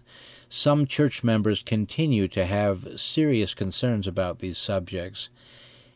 some 0.55 0.87
church 0.87 1.23
members 1.23 1.61
continue 1.61 2.27
to 2.29 2.45
have 2.45 2.99
serious 2.99 3.53
concerns 3.53 4.07
about 4.07 4.39
these 4.39 4.57
subjects. 4.57 5.29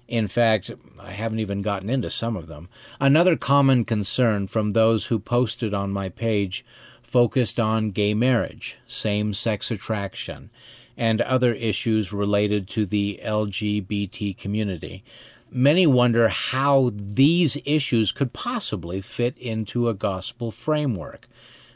In 0.08 0.28
fact, 0.28 0.72
I 1.00 1.12
haven't 1.12 1.40
even 1.40 1.62
gotten 1.62 1.90
into 1.90 2.10
some 2.10 2.36
of 2.36 2.48
them. 2.48 2.68
Another 3.00 3.38
common 3.38 3.86
concern 3.86 4.48
from 4.48 4.74
those 4.74 5.06
who 5.06 5.18
posted 5.18 5.74
on 5.74 5.92
my 5.92 6.10
page 6.10 6.66
focused 7.02 7.60
on 7.60 7.92
gay 7.92 8.14
marriage, 8.14 8.78
same 8.86 9.34
sex 9.34 9.72
attraction, 9.72 10.50
and 10.98 11.22
other 11.22 11.54
issues 11.54 12.12
related 12.12 12.68
to 12.68 12.86
the 12.86 13.20
LGBT 13.24 14.38
community. 14.38 15.04
Many 15.50 15.88
wonder 15.88 16.28
how 16.28 16.92
these 16.94 17.58
issues 17.66 18.12
could 18.12 18.34
possibly 18.34 19.00
fit 19.00 19.38
into 19.38 19.88
a 19.88 19.94
gospel 19.94 20.52
framework. 20.52 21.28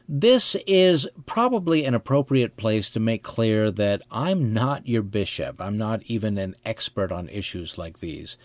This 0.08 0.58
is 0.68 1.08
probably 1.26 1.86
an 1.86 1.94
appropriate 1.94 2.58
place 2.58 2.90
to 2.90 3.00
make 3.00 3.24
clear 3.24 3.72
that 3.72 4.02
I'm 4.12 4.52
not 4.52 4.86
your 4.86 5.02
bishop. 5.02 5.62
I'm 5.62 5.78
not 5.78 6.04
even 6.04 6.38
an 6.38 6.56
expert 6.66 7.10
on 7.10 7.30
issues 7.30 7.78
like 7.78 8.02
these. 8.02 8.36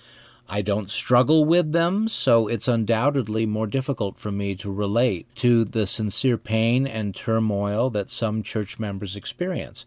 I 0.48 0.62
don't 0.62 0.88
struggle 0.88 1.44
with 1.44 1.72
them, 1.72 2.06
so 2.06 2.46
it's 2.46 2.68
undoubtedly 2.68 3.44
more 3.44 3.66
difficult 3.66 4.18
for 4.18 4.30
me 4.30 4.54
to 4.54 4.72
relate 4.72 5.26
to 5.36 5.64
the 5.64 5.86
sincere 5.86 6.38
pain 6.38 6.86
and 6.86 7.14
turmoil 7.14 7.90
that 7.90 8.08
some 8.08 8.44
church 8.44 8.78
members 8.78 9.16
experience. 9.16 9.84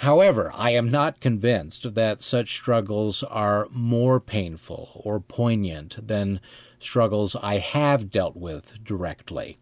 However, 0.00 0.52
I 0.54 0.70
am 0.70 0.90
not 0.90 1.20
convinced 1.20 1.94
that 1.94 2.20
such 2.20 2.52
struggles 2.52 3.22
are 3.22 3.66
more 3.70 4.20
painful 4.20 4.90
or 4.94 5.20
poignant 5.20 6.06
than 6.06 6.40
struggles 6.78 7.34
I 7.34 7.58
have 7.58 8.10
dealt 8.10 8.36
with 8.36 8.84
directly. 8.84 9.58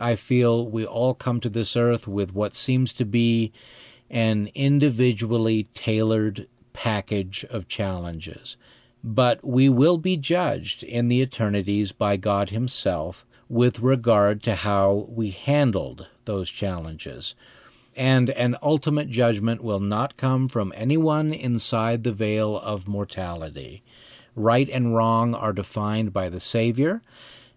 I 0.00 0.16
feel 0.16 0.68
we 0.68 0.84
all 0.84 1.14
come 1.14 1.40
to 1.40 1.48
this 1.48 1.76
earth 1.76 2.08
with 2.08 2.34
what 2.34 2.54
seems 2.54 2.92
to 2.94 3.04
be 3.04 3.52
an 4.08 4.50
individually 4.54 5.68
tailored 5.74 6.48
package 6.72 7.44
of 7.50 7.68
challenges. 7.68 8.56
But 9.04 9.46
we 9.46 9.68
will 9.68 9.98
be 9.98 10.16
judged 10.16 10.82
in 10.82 11.08
the 11.08 11.22
eternities 11.22 11.92
by 11.92 12.16
God 12.16 12.50
Himself 12.50 13.24
with 13.48 13.80
regard 13.80 14.42
to 14.44 14.56
how 14.56 15.06
we 15.08 15.30
handled 15.30 16.06
those 16.24 16.50
challenges 16.50 17.34
and 17.96 18.30
an 18.30 18.56
ultimate 18.62 19.10
judgment 19.10 19.62
will 19.62 19.80
not 19.80 20.16
come 20.16 20.48
from 20.48 20.72
anyone 20.76 21.32
inside 21.32 22.04
the 22.04 22.12
veil 22.12 22.58
of 22.58 22.88
mortality. 22.88 23.82
Right 24.34 24.68
and 24.70 24.94
wrong 24.94 25.34
are 25.34 25.52
defined 25.52 26.12
by 26.12 26.28
the 26.28 26.40
Savior 26.40 27.02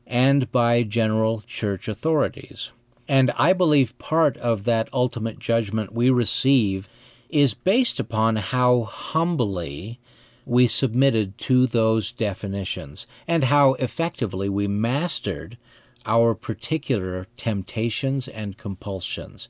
and 0.05 0.51
by 0.51 0.83
general 0.83 1.41
church 1.47 1.87
authorities. 1.87 2.71
And 3.07 3.31
I 3.37 3.53
believe 3.53 3.97
part 3.97 4.37
of 4.37 4.63
that 4.63 4.89
ultimate 4.93 5.39
judgment 5.39 5.93
we 5.93 6.09
receive 6.09 6.87
is 7.29 7.53
based 7.53 7.99
upon 7.99 8.37
how 8.37 8.83
humbly 8.83 9.99
we 10.45 10.67
submitted 10.67 11.37
to 11.37 11.65
those 11.65 12.11
definitions 12.11 13.07
and 13.27 13.45
how 13.45 13.73
effectively 13.73 14.49
we 14.49 14.67
mastered 14.67 15.57
our 16.05 16.35
particular 16.35 17.27
temptations 17.37 18.27
and 18.27 18.57
compulsions. 18.57 19.47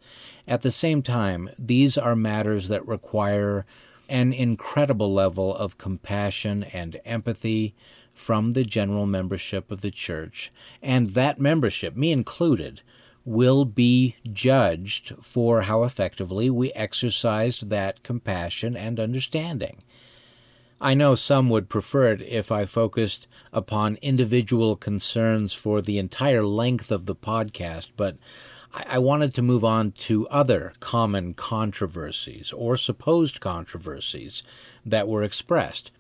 At 0.48 0.62
the 0.62 0.72
same 0.72 1.02
time, 1.02 1.50
these 1.58 1.98
are 1.98 2.16
matters 2.16 2.68
that 2.68 2.88
require 2.88 3.66
an 4.08 4.34
incredible 4.34 5.12
level 5.12 5.56
of 5.56 5.78
compassion 5.78 6.64
and 6.64 7.00
empathy 7.06 7.74
from 8.14 8.54
the 8.54 8.64
general 8.64 9.06
membership 9.06 9.72
of 9.72 9.82
the 9.82 9.92
church, 9.92 10.52
and 10.82 11.10
that 11.10 11.40
membership, 11.40 11.96
me 11.96 12.12
included, 12.12 12.82
will 13.26 13.66
be 13.66 14.16
judged 14.32 15.14
for 15.22 15.64
how 15.64 15.84
effectively 15.84 16.50
we 16.50 16.72
exercised 16.74 17.70
that 17.70 18.04
compassion 18.04 18.76
and 18.76 19.00
understanding. 19.00 19.82
I 20.82 20.94
know 20.94 21.16
some 21.16 21.50
would 21.50 21.70
prefer 21.70 22.12
it 22.12 22.22
if 22.22 22.52
I 22.52 22.66
focused 22.66 23.26
upon 23.54 23.98
individual 24.02 24.76
concerns 24.76 25.54
for 25.54 25.82
the 25.82 25.98
entire 25.98 26.46
length 26.46 26.92
of 26.92 27.06
the 27.06 27.16
podcast, 27.16 27.92
but 27.96 28.18
I 28.74 29.00
wanted 29.00 29.34
to 29.36 29.42
move 29.42 29.64
on 29.64 29.92
to 29.92 30.28
other 30.28 30.74
common 30.80 31.36
controversies 31.36 32.52
or 32.52 32.76
supposed 32.76 33.40
controversies 33.40 34.44
that 34.86 35.08
were 35.08 35.24
expressed. 35.24 35.92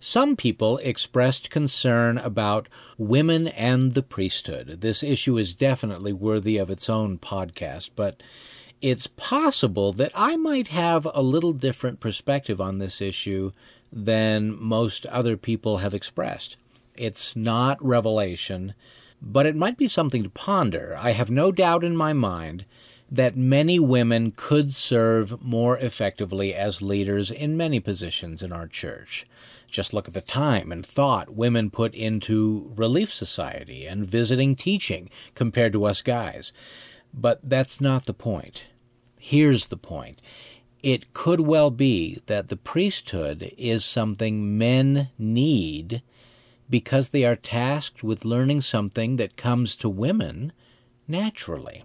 Some 0.00 0.36
people 0.36 0.78
expressed 0.78 1.50
concern 1.50 2.18
about 2.18 2.68
women 2.96 3.48
and 3.48 3.94
the 3.94 4.02
priesthood. 4.02 4.80
This 4.80 5.02
issue 5.02 5.36
is 5.36 5.54
definitely 5.54 6.12
worthy 6.12 6.56
of 6.56 6.70
its 6.70 6.88
own 6.88 7.18
podcast, 7.18 7.90
but 7.96 8.22
it's 8.80 9.08
possible 9.08 9.92
that 9.92 10.12
I 10.14 10.36
might 10.36 10.68
have 10.68 11.08
a 11.12 11.22
little 11.22 11.52
different 11.52 11.98
perspective 11.98 12.60
on 12.60 12.78
this 12.78 13.00
issue 13.00 13.50
than 13.92 14.56
most 14.60 15.04
other 15.06 15.36
people 15.36 15.78
have 15.78 15.94
expressed. 15.94 16.56
It's 16.96 17.34
not 17.34 17.84
revelation, 17.84 18.74
but 19.20 19.46
it 19.46 19.56
might 19.56 19.76
be 19.76 19.88
something 19.88 20.22
to 20.22 20.30
ponder. 20.30 20.96
I 20.96 21.10
have 21.10 21.30
no 21.30 21.50
doubt 21.50 21.82
in 21.82 21.96
my 21.96 22.12
mind 22.12 22.64
that 23.10 23.36
many 23.36 23.80
women 23.80 24.32
could 24.36 24.74
serve 24.74 25.42
more 25.42 25.78
effectively 25.78 26.54
as 26.54 26.82
leaders 26.82 27.30
in 27.30 27.56
many 27.56 27.80
positions 27.80 28.42
in 28.42 28.52
our 28.52 28.68
church. 28.68 29.26
Just 29.70 29.92
look 29.92 30.08
at 30.08 30.14
the 30.14 30.20
time 30.20 30.72
and 30.72 30.84
thought 30.84 31.34
women 31.34 31.70
put 31.70 31.94
into 31.94 32.72
Relief 32.74 33.12
Society 33.12 33.86
and 33.86 34.06
visiting 34.06 34.56
teaching 34.56 35.10
compared 35.34 35.72
to 35.74 35.84
us 35.84 36.02
guys. 36.02 36.52
But 37.12 37.40
that's 37.42 37.80
not 37.80 38.06
the 38.06 38.14
point. 38.14 38.64
Here's 39.18 39.66
the 39.66 39.76
point 39.76 40.20
it 40.82 41.12
could 41.12 41.40
well 41.40 41.70
be 41.70 42.20
that 42.26 42.48
the 42.48 42.56
priesthood 42.56 43.52
is 43.58 43.84
something 43.84 44.56
men 44.56 45.10
need 45.18 46.02
because 46.70 47.08
they 47.08 47.24
are 47.24 47.36
tasked 47.36 48.02
with 48.04 48.24
learning 48.24 48.60
something 48.60 49.16
that 49.16 49.36
comes 49.36 49.74
to 49.76 49.88
women 49.88 50.52
naturally. 51.08 51.84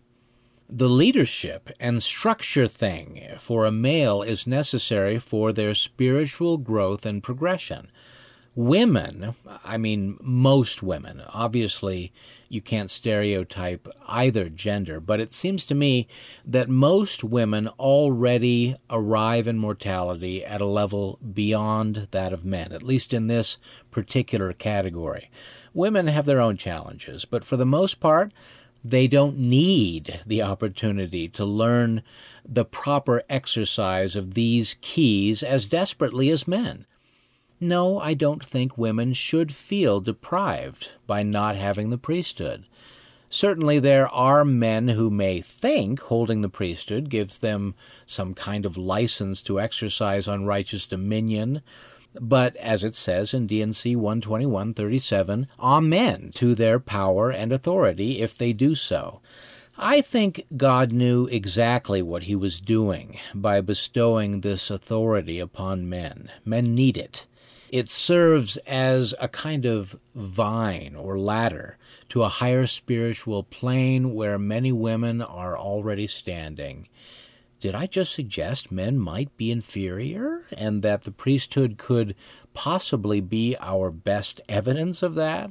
The 0.75 0.87
leadership 0.87 1.69
and 1.79 2.01
structure 2.01 2.65
thing 2.65 3.35
for 3.37 3.63
a 3.63 3.71
male 3.71 4.23
is 4.23 4.47
necessary 4.47 5.19
for 5.19 5.53
their 5.53 5.75
spiritual 5.75 6.57
growth 6.57 7.05
and 7.05 7.21
progression 7.21 7.89
women, 8.55 9.35
I 9.63 9.77
mean, 9.77 10.17
most 10.21 10.83
women, 10.83 11.23
obviously 11.29 12.13
you 12.49 12.61
can't 12.61 12.91
stereotype 12.91 13.87
either 14.07 14.47
gender, 14.47 14.99
but 14.99 15.19
it 15.19 15.33
seems 15.33 15.65
to 15.65 15.75
me 15.75 16.07
that 16.45 16.69
most 16.69 17.23
women 17.23 17.67
already 17.79 18.75
arrive 18.91 19.47
in 19.47 19.57
mortality 19.57 20.45
at 20.45 20.61
a 20.61 20.65
level 20.65 21.17
beyond 21.33 22.07
that 22.11 22.31
of 22.31 22.45
men, 22.45 22.71
at 22.71 22.83
least 22.83 23.11
in 23.11 23.27
this 23.27 23.57
particular 23.89 24.53
category. 24.53 25.31
Women 25.73 26.05
have 26.07 26.25
their 26.25 26.41
own 26.41 26.57
challenges, 26.57 27.25
but 27.25 27.43
for 27.43 27.57
the 27.57 27.65
most 27.65 27.99
part, 27.99 28.31
they 28.83 29.07
don't 29.07 29.37
need 29.37 30.21
the 30.25 30.41
opportunity 30.41 31.27
to 31.29 31.45
learn 31.45 32.03
the 32.45 32.65
proper 32.65 33.23
exercise 33.29 34.15
of 34.15 34.33
these 34.33 34.75
keys 34.81 35.41
as 35.41 35.67
desperately 35.67 36.29
as 36.29 36.47
men. 36.47 36.85
No, 37.59 37.97
I 37.99 38.13
don't 38.13 38.43
think 38.43 38.77
women 38.77 39.13
should 39.13 39.53
feel 39.53 40.01
deprived 40.01 40.91
by 41.07 41.23
not 41.23 41.55
having 41.55 41.91
the 41.91 41.97
priesthood. 41.97 42.65
Certainly, 43.29 43.79
there 43.79 44.07
are 44.09 44.45
men 44.45 44.89
who 44.89 45.09
may 45.09 45.41
think 45.41 46.01
holding 46.01 46.41
the 46.41 46.49
priesthood 46.49 47.09
gives 47.09 47.39
them 47.39 47.73
some 48.05 48.33
kind 48.33 48.65
of 48.65 48.77
license 48.77 49.41
to 49.43 49.59
exercise 49.59 50.27
unrighteous 50.27 50.85
dominion. 50.85 51.61
But 52.19 52.55
as 52.57 52.83
it 52.83 52.95
says 52.95 53.33
in 53.33 53.47
D&C 53.47 53.95
121:37, 53.95 55.47
amen 55.59 56.31
to 56.35 56.55
their 56.55 56.79
power 56.79 57.31
and 57.31 57.51
authority 57.51 58.21
if 58.21 58.37
they 58.37 58.53
do 58.53 58.75
so. 58.75 59.21
I 59.77 60.01
think 60.01 60.45
God 60.55 60.91
knew 60.91 61.25
exactly 61.25 62.03
what 62.03 62.23
he 62.23 62.35
was 62.35 62.59
doing 62.59 63.17
by 63.33 63.59
bestowing 63.61 64.41
this 64.41 64.69
authority 64.69 65.39
upon 65.39 65.89
men. 65.89 66.29
Men 66.45 66.75
need 66.75 66.95
it. 66.95 67.25
It 67.71 67.89
serves 67.89 68.57
as 68.67 69.15
a 69.19 69.27
kind 69.27 69.65
of 69.65 69.99
vine 70.13 70.95
or 70.95 71.17
ladder 71.17 71.79
to 72.09 72.21
a 72.21 72.29
higher 72.29 72.67
spiritual 72.67 73.41
plane 73.41 74.13
where 74.13 74.37
many 74.37 74.71
women 74.71 75.23
are 75.23 75.57
already 75.57 76.05
standing. 76.05 76.87
Did 77.63 77.75
I 77.75 77.85
just 77.85 78.11
suggest 78.11 78.73
men 78.73 78.99
might 78.99 79.37
be 79.37 79.49
inferior 79.49 80.41
and 80.57 80.81
that 80.81 81.03
the 81.03 81.13
priesthood 81.13 81.77
could 81.77 82.13
possibly 82.53 83.21
be 83.21 83.55
our 83.61 83.89
best 83.89 84.41
evidence 84.49 85.01
of 85.01 85.15
that? 85.15 85.49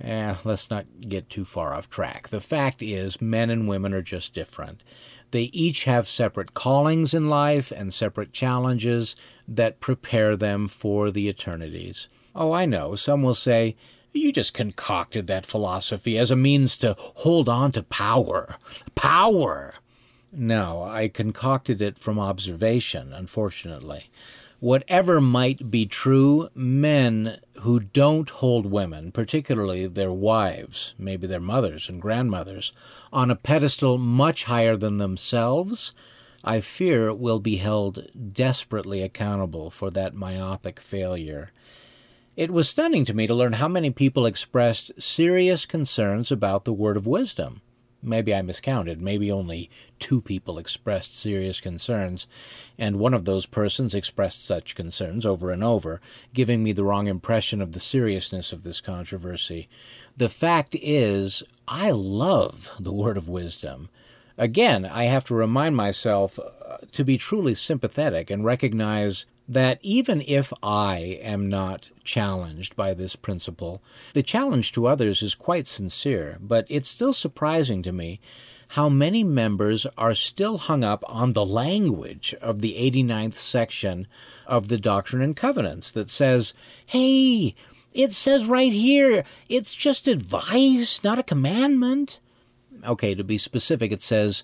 Eh, 0.00 0.36
let's 0.44 0.70
not 0.70 0.86
get 1.00 1.28
too 1.28 1.44
far 1.44 1.74
off 1.74 1.88
track. 1.88 2.28
The 2.28 2.40
fact 2.40 2.80
is, 2.80 3.20
men 3.20 3.50
and 3.50 3.66
women 3.66 3.92
are 3.92 4.02
just 4.02 4.34
different. 4.34 4.84
They 5.32 5.50
each 5.52 5.82
have 5.82 6.06
separate 6.06 6.54
callings 6.54 7.12
in 7.12 7.26
life 7.28 7.72
and 7.72 7.92
separate 7.92 8.32
challenges 8.32 9.16
that 9.48 9.80
prepare 9.80 10.36
them 10.36 10.68
for 10.68 11.10
the 11.10 11.28
eternities. 11.28 12.06
Oh, 12.36 12.52
I 12.52 12.66
know, 12.66 12.94
some 12.94 13.24
will 13.24 13.34
say, 13.34 13.74
you 14.12 14.30
just 14.30 14.54
concocted 14.54 15.26
that 15.26 15.44
philosophy 15.44 16.18
as 16.18 16.30
a 16.30 16.36
means 16.36 16.76
to 16.76 16.94
hold 16.98 17.48
on 17.48 17.72
to 17.72 17.82
power. 17.82 18.58
Power! 18.94 19.74
No, 20.32 20.82
I 20.82 21.08
concocted 21.08 21.80
it 21.80 21.98
from 21.98 22.18
observation, 22.18 23.12
unfortunately 23.12 24.10
whatever 24.60 25.20
might 25.20 25.70
be 25.70 25.86
true, 25.86 26.48
men 26.54 27.38
who 27.60 27.80
don't 27.80 28.30
hold 28.30 28.66
women, 28.66 29.12
particularly 29.12 29.86
their 29.86 30.12
wives, 30.12 30.94
maybe 30.98 31.26
their 31.26 31.40
mothers 31.40 31.88
and 31.88 32.00
grandmothers, 32.00 32.72
on 33.12 33.30
a 33.30 33.36
pedestal 33.36 33.98
much 33.98 34.44
higher 34.44 34.76
than 34.76 34.96
themselves, 34.96 35.92
I 36.44 36.60
fear 36.60 37.12
will 37.12 37.40
be 37.40 37.56
held 37.56 38.06
desperately 38.32 39.02
accountable 39.02 39.70
for 39.70 39.90
that 39.90 40.14
myopic 40.14 40.80
failure. 40.80 41.50
It 42.36 42.50
was 42.50 42.68
stunning 42.68 43.04
to 43.06 43.14
me 43.14 43.26
to 43.26 43.34
learn 43.34 43.54
how 43.54 43.68
many 43.68 43.90
people 43.90 44.26
expressed 44.26 44.92
serious 44.98 45.66
concerns 45.66 46.30
about 46.30 46.64
the 46.64 46.72
word 46.72 46.96
of 46.96 47.06
wisdom. 47.06 47.62
Maybe 48.06 48.34
I 48.34 48.42
miscounted. 48.42 49.00
Maybe 49.00 49.30
only 49.30 49.68
two 49.98 50.20
people 50.20 50.58
expressed 50.58 51.18
serious 51.18 51.60
concerns, 51.60 52.26
and 52.78 52.98
one 52.98 53.14
of 53.14 53.24
those 53.24 53.46
persons 53.46 53.94
expressed 53.94 54.44
such 54.44 54.74
concerns 54.74 55.26
over 55.26 55.50
and 55.50 55.64
over, 55.64 56.00
giving 56.32 56.62
me 56.62 56.72
the 56.72 56.84
wrong 56.84 57.08
impression 57.08 57.60
of 57.60 57.72
the 57.72 57.80
seriousness 57.80 58.52
of 58.52 58.62
this 58.62 58.80
controversy. 58.80 59.68
The 60.16 60.28
fact 60.28 60.76
is, 60.80 61.42
I 61.68 61.90
love 61.90 62.70
the 62.78 62.92
word 62.92 63.16
of 63.16 63.28
wisdom. 63.28 63.88
Again, 64.38 64.84
I 64.84 65.04
have 65.04 65.24
to 65.24 65.34
remind 65.34 65.76
myself 65.76 66.38
uh, 66.38 66.78
to 66.92 67.04
be 67.04 67.18
truly 67.18 67.54
sympathetic 67.54 68.30
and 68.30 68.44
recognize 68.44 69.26
that 69.48 69.78
even 69.82 70.22
if 70.22 70.52
I 70.62 71.18
am 71.22 71.48
not 71.48 71.90
challenged 72.02 72.74
by 72.74 72.94
this 72.94 73.16
principle, 73.16 73.82
the 74.12 74.22
challenge 74.22 74.72
to 74.72 74.86
others 74.86 75.22
is 75.22 75.34
quite 75.34 75.66
sincere, 75.66 76.38
but 76.40 76.66
it's 76.68 76.88
still 76.88 77.12
surprising 77.12 77.82
to 77.82 77.92
me 77.92 78.20
how 78.70 78.88
many 78.88 79.22
members 79.22 79.86
are 79.96 80.14
still 80.14 80.58
hung 80.58 80.82
up 80.82 81.04
on 81.06 81.32
the 81.32 81.46
language 81.46 82.34
of 82.40 82.60
the 82.60 82.74
89th 82.74 83.34
section 83.34 84.08
of 84.46 84.68
the 84.68 84.78
Doctrine 84.78 85.22
and 85.22 85.36
Covenants 85.36 85.92
that 85.92 86.10
says, 86.10 86.52
hey, 86.84 87.54
it 87.94 88.12
says 88.12 88.46
right 88.46 88.72
here, 88.72 89.24
it's 89.48 89.74
just 89.74 90.08
advice, 90.08 91.02
not 91.04 91.18
a 91.18 91.22
commandment. 91.22 92.18
Okay, 92.84 93.14
to 93.14 93.24
be 93.24 93.38
specific, 93.38 93.92
it 93.92 94.02
says, 94.02 94.42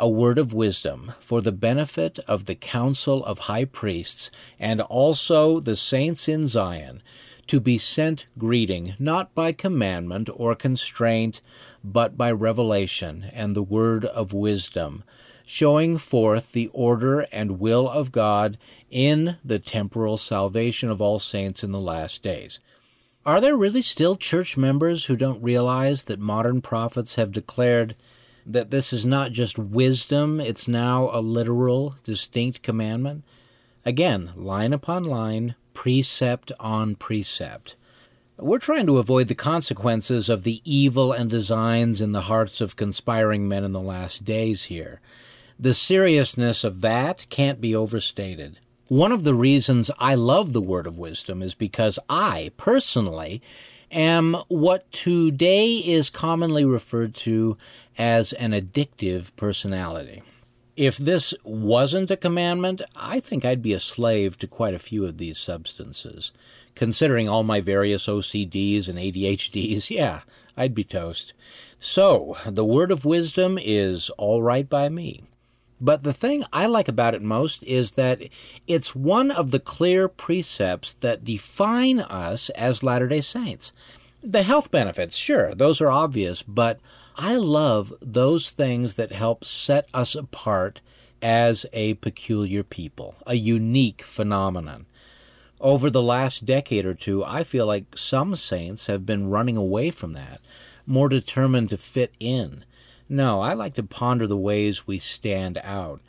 a 0.00 0.08
word 0.08 0.38
of 0.38 0.54
wisdom 0.54 1.12
for 1.20 1.42
the 1.42 1.52
benefit 1.52 2.18
of 2.20 2.46
the 2.46 2.54
council 2.54 3.24
of 3.26 3.40
high 3.40 3.66
priests 3.66 4.30
and 4.58 4.80
also 4.80 5.60
the 5.60 5.76
saints 5.76 6.26
in 6.26 6.46
Zion, 6.46 7.02
to 7.46 7.60
be 7.60 7.76
sent 7.76 8.24
greeting, 8.38 8.94
not 8.98 9.34
by 9.34 9.52
commandment 9.52 10.30
or 10.34 10.54
constraint, 10.54 11.42
but 11.84 12.16
by 12.16 12.32
revelation 12.32 13.26
and 13.32 13.54
the 13.54 13.62
word 13.62 14.06
of 14.06 14.32
wisdom, 14.32 15.04
showing 15.44 15.98
forth 15.98 16.52
the 16.52 16.68
order 16.68 17.26
and 17.30 17.60
will 17.60 17.88
of 17.88 18.10
God 18.10 18.56
in 18.90 19.36
the 19.44 19.58
temporal 19.58 20.16
salvation 20.16 20.88
of 20.90 21.00
all 21.00 21.18
saints 21.18 21.62
in 21.62 21.72
the 21.72 21.80
last 21.80 22.22
days. 22.22 22.58
Are 23.26 23.40
there 23.40 23.56
really 23.56 23.82
still 23.82 24.16
church 24.16 24.56
members 24.56 25.04
who 25.04 25.16
don't 25.16 25.42
realize 25.42 26.04
that 26.04 26.18
modern 26.18 26.62
prophets 26.62 27.16
have 27.16 27.32
declared 27.32 27.94
that 28.46 28.70
this 28.70 28.92
is 28.92 29.06
not 29.06 29.32
just 29.32 29.58
wisdom, 29.58 30.40
it's 30.40 30.68
now 30.68 31.10
a 31.12 31.20
literal, 31.20 31.96
distinct 32.04 32.62
commandment? 32.62 33.24
Again, 33.84 34.32
line 34.36 34.72
upon 34.72 35.04
line, 35.04 35.54
precept 35.74 36.52
on 36.60 36.94
precept. 36.96 37.76
We're 38.36 38.58
trying 38.58 38.86
to 38.86 38.98
avoid 38.98 39.28
the 39.28 39.34
consequences 39.34 40.28
of 40.28 40.44
the 40.44 40.62
evil 40.64 41.12
and 41.12 41.28
designs 41.28 42.00
in 42.00 42.12
the 42.12 42.22
hearts 42.22 42.60
of 42.60 42.76
conspiring 42.76 43.46
men 43.46 43.64
in 43.64 43.72
the 43.72 43.80
last 43.80 44.24
days 44.24 44.64
here. 44.64 45.00
The 45.58 45.74
seriousness 45.74 46.64
of 46.64 46.80
that 46.80 47.26
can't 47.28 47.60
be 47.60 47.76
overstated. 47.76 48.58
One 48.88 49.12
of 49.12 49.24
the 49.24 49.34
reasons 49.34 49.90
I 49.98 50.14
love 50.14 50.52
the 50.52 50.60
word 50.62 50.86
of 50.86 50.98
wisdom 50.98 51.42
is 51.42 51.54
because 51.54 51.98
I, 52.08 52.50
personally, 52.56 53.42
am 53.90 54.36
what 54.48 54.90
today 54.92 55.74
is 55.74 56.10
commonly 56.10 56.64
referred 56.64 57.14
to 57.14 57.56
as 57.98 58.32
an 58.34 58.52
addictive 58.52 59.30
personality. 59.36 60.22
If 60.76 60.96
this 60.96 61.34
wasn't 61.44 62.10
a 62.10 62.16
commandment, 62.16 62.80
I 62.96 63.20
think 63.20 63.44
I'd 63.44 63.62
be 63.62 63.74
a 63.74 63.80
slave 63.80 64.38
to 64.38 64.46
quite 64.46 64.74
a 64.74 64.78
few 64.78 65.04
of 65.04 65.18
these 65.18 65.38
substances. 65.38 66.32
Considering 66.74 67.28
all 67.28 67.42
my 67.42 67.60
various 67.60 68.06
OCDs 68.06 68.88
and 68.88 68.96
ADHDs, 68.98 69.90
yeah, 69.94 70.20
I'd 70.56 70.74
be 70.74 70.84
toast. 70.84 71.34
So, 71.78 72.36
the 72.46 72.64
word 72.64 72.90
of 72.90 73.04
wisdom 73.04 73.58
is 73.60 74.10
all 74.10 74.42
right 74.42 74.68
by 74.68 74.88
me. 74.88 75.24
But 75.80 76.02
the 76.02 76.12
thing 76.12 76.44
I 76.52 76.66
like 76.66 76.88
about 76.88 77.14
it 77.14 77.22
most 77.22 77.62
is 77.62 77.92
that 77.92 78.20
it's 78.66 78.94
one 78.94 79.30
of 79.30 79.50
the 79.50 79.60
clear 79.60 80.08
precepts 80.08 80.92
that 80.94 81.24
define 81.24 82.00
us 82.00 82.50
as 82.50 82.82
Latter 82.82 83.08
day 83.08 83.22
Saints. 83.22 83.72
The 84.22 84.42
health 84.42 84.70
benefits, 84.70 85.16
sure, 85.16 85.54
those 85.54 85.80
are 85.80 85.90
obvious, 85.90 86.42
but 86.42 86.78
I 87.16 87.36
love 87.36 87.94
those 88.00 88.50
things 88.50 88.96
that 88.96 89.12
help 89.12 89.44
set 89.44 89.88
us 89.94 90.14
apart 90.14 90.80
as 91.22 91.64
a 91.72 91.94
peculiar 91.94 92.62
people, 92.62 93.14
a 93.26 93.34
unique 93.34 94.02
phenomenon. 94.02 94.86
Over 95.60 95.90
the 95.90 96.02
last 96.02 96.44
decade 96.44 96.86
or 96.86 96.94
two, 96.94 97.24
I 97.24 97.44
feel 97.44 97.66
like 97.66 97.96
some 97.96 98.36
saints 98.36 98.86
have 98.86 99.04
been 99.04 99.28
running 99.28 99.56
away 99.56 99.90
from 99.90 100.12
that, 100.14 100.40
more 100.86 101.08
determined 101.08 101.70
to 101.70 101.76
fit 101.76 102.12
in. 102.18 102.64
No, 103.12 103.40
I 103.40 103.54
like 103.54 103.74
to 103.74 103.82
ponder 103.82 104.28
the 104.28 104.36
ways 104.36 104.86
we 104.86 105.00
stand 105.00 105.58
out. 105.64 106.00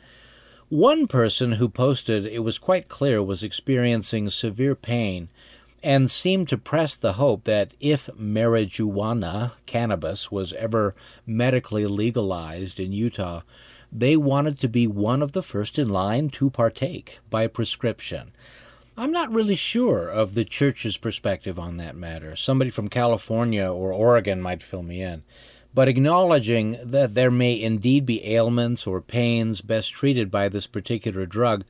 One 0.68 1.08
person 1.08 1.52
who 1.52 1.68
posted, 1.68 2.24
it 2.26 2.44
was 2.44 2.58
quite 2.58 2.88
clear, 2.88 3.20
was 3.20 3.42
experiencing 3.42 4.30
severe 4.30 4.76
pain 4.76 5.28
and 5.82 6.08
seemed 6.08 6.48
to 6.48 6.56
press 6.56 6.94
the 6.94 7.14
hope 7.14 7.42
that 7.42 7.74
if 7.80 8.06
marijuana, 8.16 9.50
cannabis, 9.66 10.30
was 10.30 10.52
ever 10.52 10.94
medically 11.26 11.86
legalized 11.86 12.78
in 12.78 12.92
Utah, 12.92 13.42
they 13.90 14.16
wanted 14.16 14.56
to 14.60 14.68
be 14.68 14.86
one 14.86 15.22
of 15.22 15.32
the 15.32 15.42
first 15.42 15.80
in 15.80 15.88
line 15.88 16.30
to 16.30 16.50
partake 16.50 17.18
by 17.28 17.48
prescription. 17.48 18.30
I'm 18.96 19.10
not 19.10 19.32
really 19.32 19.56
sure 19.56 20.08
of 20.08 20.34
the 20.34 20.44
church's 20.44 20.96
perspective 20.98 21.58
on 21.58 21.78
that 21.78 21.96
matter. 21.96 22.36
Somebody 22.36 22.70
from 22.70 22.86
California 22.86 23.66
or 23.66 23.92
Oregon 23.92 24.40
might 24.40 24.62
fill 24.62 24.84
me 24.84 25.02
in. 25.02 25.24
But 25.74 25.88
acknowledging 25.88 26.78
that 26.82 27.14
there 27.14 27.30
may 27.30 27.60
indeed 27.60 28.04
be 28.04 28.24
ailments 28.26 28.86
or 28.86 29.00
pains 29.00 29.60
best 29.62 29.92
treated 29.92 30.30
by 30.30 30.48
this 30.48 30.66
particular 30.66 31.24
drug, 31.24 31.64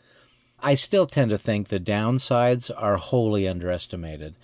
I 0.60 0.74
still 0.74 1.06
tend 1.06 1.30
to 1.30 1.38
think 1.38 1.68
the 1.68 1.80
downsides 1.80 2.70
are 2.76 2.96
wholly 2.96 3.46
underestimated. 3.46 4.34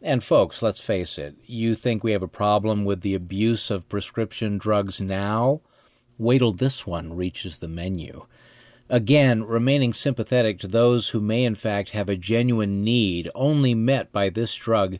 And 0.00 0.24
folks, 0.24 0.62
let's 0.62 0.80
face 0.80 1.18
it, 1.18 1.36
you 1.46 1.74
think 1.74 2.02
we 2.02 2.12
have 2.12 2.22
a 2.22 2.28
problem 2.28 2.84
with 2.84 3.02
the 3.02 3.14
abuse 3.14 3.70
of 3.70 3.88
prescription 3.88 4.58
drugs 4.58 5.00
now? 5.00 5.60
Wait 6.18 6.38
till 6.38 6.52
this 6.52 6.86
one 6.86 7.14
reaches 7.14 7.58
the 7.58 7.68
menu. 7.68 8.26
Again, 8.88 9.44
remaining 9.44 9.92
sympathetic 9.92 10.58
to 10.60 10.68
those 10.68 11.10
who 11.10 11.20
may 11.20 11.44
in 11.44 11.54
fact 11.54 11.90
have 11.90 12.08
a 12.08 12.16
genuine 12.16 12.82
need 12.82 13.30
only 13.34 13.74
met 13.74 14.12
by 14.12 14.28
this 14.28 14.54
drug, 14.54 14.98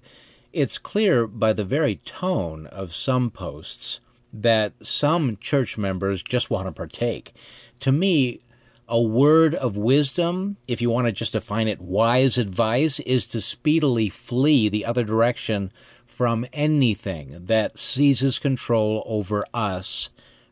it's 0.52 0.78
clear 0.78 1.26
by 1.26 1.52
the 1.52 1.64
very 1.64 1.96
tone 1.96 2.66
of 2.66 2.94
some 2.94 3.30
posts 3.30 4.00
that 4.32 4.72
some 4.82 5.36
church 5.38 5.76
members 5.76 6.22
just 6.22 6.50
want 6.50 6.66
to 6.66 6.72
partake. 6.72 7.34
To 7.80 7.92
me, 7.92 8.40
a 8.88 9.00
word 9.00 9.54
of 9.54 9.76
wisdom, 9.76 10.56
if 10.66 10.80
you 10.82 10.90
want 10.90 11.06
to 11.06 11.12
just 11.12 11.32
define 11.32 11.68
it, 11.68 11.80
wise 11.80 12.36
advice, 12.36 13.00
is 13.00 13.26
to 13.26 13.40
speedily 13.40 14.08
flee 14.08 14.68
the 14.68 14.84
other 14.84 15.04
direction 15.04 15.72
from 16.06 16.46
anything 16.52 17.46
that 17.46 17.78
seizes 17.78 18.38
control 18.38 19.02
over 19.06 19.46
us 19.54 20.10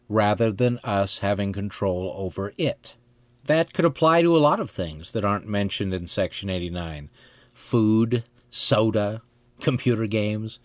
rather 0.08 0.50
than 0.50 0.78
us 0.78 1.18
having 1.18 1.52
control 1.52 2.14
over 2.16 2.52
it. 2.56 2.94
That 3.44 3.72
could 3.72 3.84
apply 3.84 4.22
to 4.22 4.36
a 4.36 4.38
lot 4.38 4.60
of 4.60 4.70
things 4.70 5.12
that 5.12 5.24
aren't 5.24 5.46
mentioned 5.46 5.92
in 5.92 6.06
Section 6.06 6.48
89 6.48 7.10
food, 7.52 8.24
soda, 8.50 9.22
computer 9.60 10.06
games. 10.06 10.58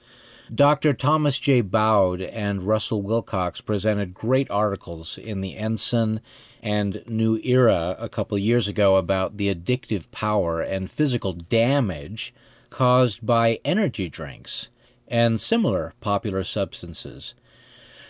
Dr. 0.54 0.94
Thomas 0.94 1.40
J. 1.40 1.62
Baude 1.62 2.22
and 2.22 2.64
Russell 2.64 3.02
Wilcox 3.02 3.62
presented 3.62 4.14
great 4.14 4.50
articles 4.52 5.18
in 5.18 5.42
the 5.42 5.58
Ensign 5.58 6.22
and 6.62 7.04
New 7.08 7.40
Era 7.44 7.96
a 7.98 8.10
couple 8.10 8.38
years 8.38 8.68
ago 8.68 8.98
about 8.98 9.38
the 9.38 9.54
addictive 9.54 10.10
power 10.12 10.62
and 10.62 10.92
physical 10.92 11.34
damage 11.34 12.34
caused 12.70 13.26
by 13.26 13.60
energy 13.66 14.08
drinks 14.08 14.70
and 15.08 15.42
similar 15.42 15.94
popular 16.00 16.44
substances. 16.44 17.34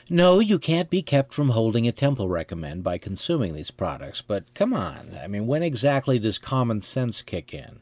No, 0.09 0.39
you 0.39 0.59
can't 0.59 0.89
be 0.89 1.01
kept 1.01 1.33
from 1.33 1.49
holding 1.49 1.87
a 1.87 1.91
temple 1.91 2.27
recommend 2.27 2.83
by 2.83 2.97
consuming 2.97 3.53
these 3.53 3.71
products, 3.71 4.21
but 4.21 4.53
come 4.53 4.73
on, 4.73 5.17
I 5.21 5.27
mean, 5.27 5.47
when 5.47 5.63
exactly 5.63 6.19
does 6.19 6.37
common 6.37 6.81
sense 6.81 7.21
kick 7.21 7.53
in? 7.53 7.79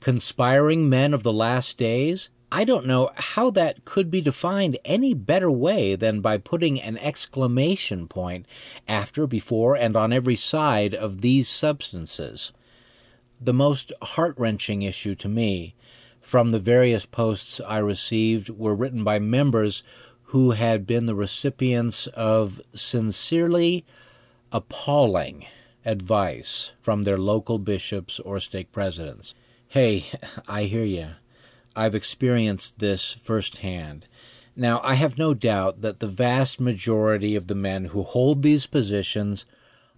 Conspiring 0.00 0.88
men 0.88 1.12
of 1.12 1.22
the 1.22 1.32
last 1.32 1.76
days? 1.76 2.30
I 2.50 2.64
don't 2.64 2.86
know 2.86 3.10
how 3.16 3.50
that 3.50 3.84
could 3.84 4.10
be 4.10 4.20
defined 4.20 4.78
any 4.84 5.14
better 5.14 5.50
way 5.50 5.96
than 5.96 6.20
by 6.20 6.38
putting 6.38 6.80
an 6.80 6.96
exclamation 6.98 8.06
point 8.06 8.46
after, 8.86 9.26
before, 9.26 9.76
and 9.76 9.96
on 9.96 10.12
every 10.12 10.36
side 10.36 10.94
of 10.94 11.22
these 11.22 11.48
substances. 11.48 12.52
The 13.40 13.52
most 13.52 13.92
heart 14.00 14.34
wrenching 14.38 14.82
issue 14.82 15.14
to 15.16 15.28
me 15.28 15.74
from 16.20 16.50
the 16.50 16.58
various 16.58 17.04
posts 17.04 17.60
I 17.60 17.78
received 17.78 18.50
were 18.50 18.74
written 18.74 19.02
by 19.04 19.18
members 19.18 19.82
who 20.30 20.52
had 20.52 20.86
been 20.86 21.06
the 21.06 21.14
recipients 21.14 22.06
of 22.08 22.60
sincerely 22.74 23.84
appalling 24.52 25.46
advice 25.84 26.72
from 26.80 27.02
their 27.02 27.18
local 27.18 27.58
bishops 27.58 28.18
or 28.20 28.40
stake 28.40 28.72
presidents. 28.72 29.34
Hey, 29.68 30.06
I 30.48 30.64
hear 30.64 30.84
you. 30.84 31.10
I've 31.76 31.94
experienced 31.94 32.78
this 32.78 33.12
firsthand. 33.12 34.06
Now, 34.56 34.80
I 34.82 34.94
have 34.94 35.18
no 35.18 35.34
doubt 35.34 35.82
that 35.82 36.00
the 36.00 36.06
vast 36.06 36.58
majority 36.58 37.36
of 37.36 37.46
the 37.46 37.54
men 37.54 37.86
who 37.86 38.02
hold 38.02 38.42
these 38.42 38.66
positions 38.66 39.44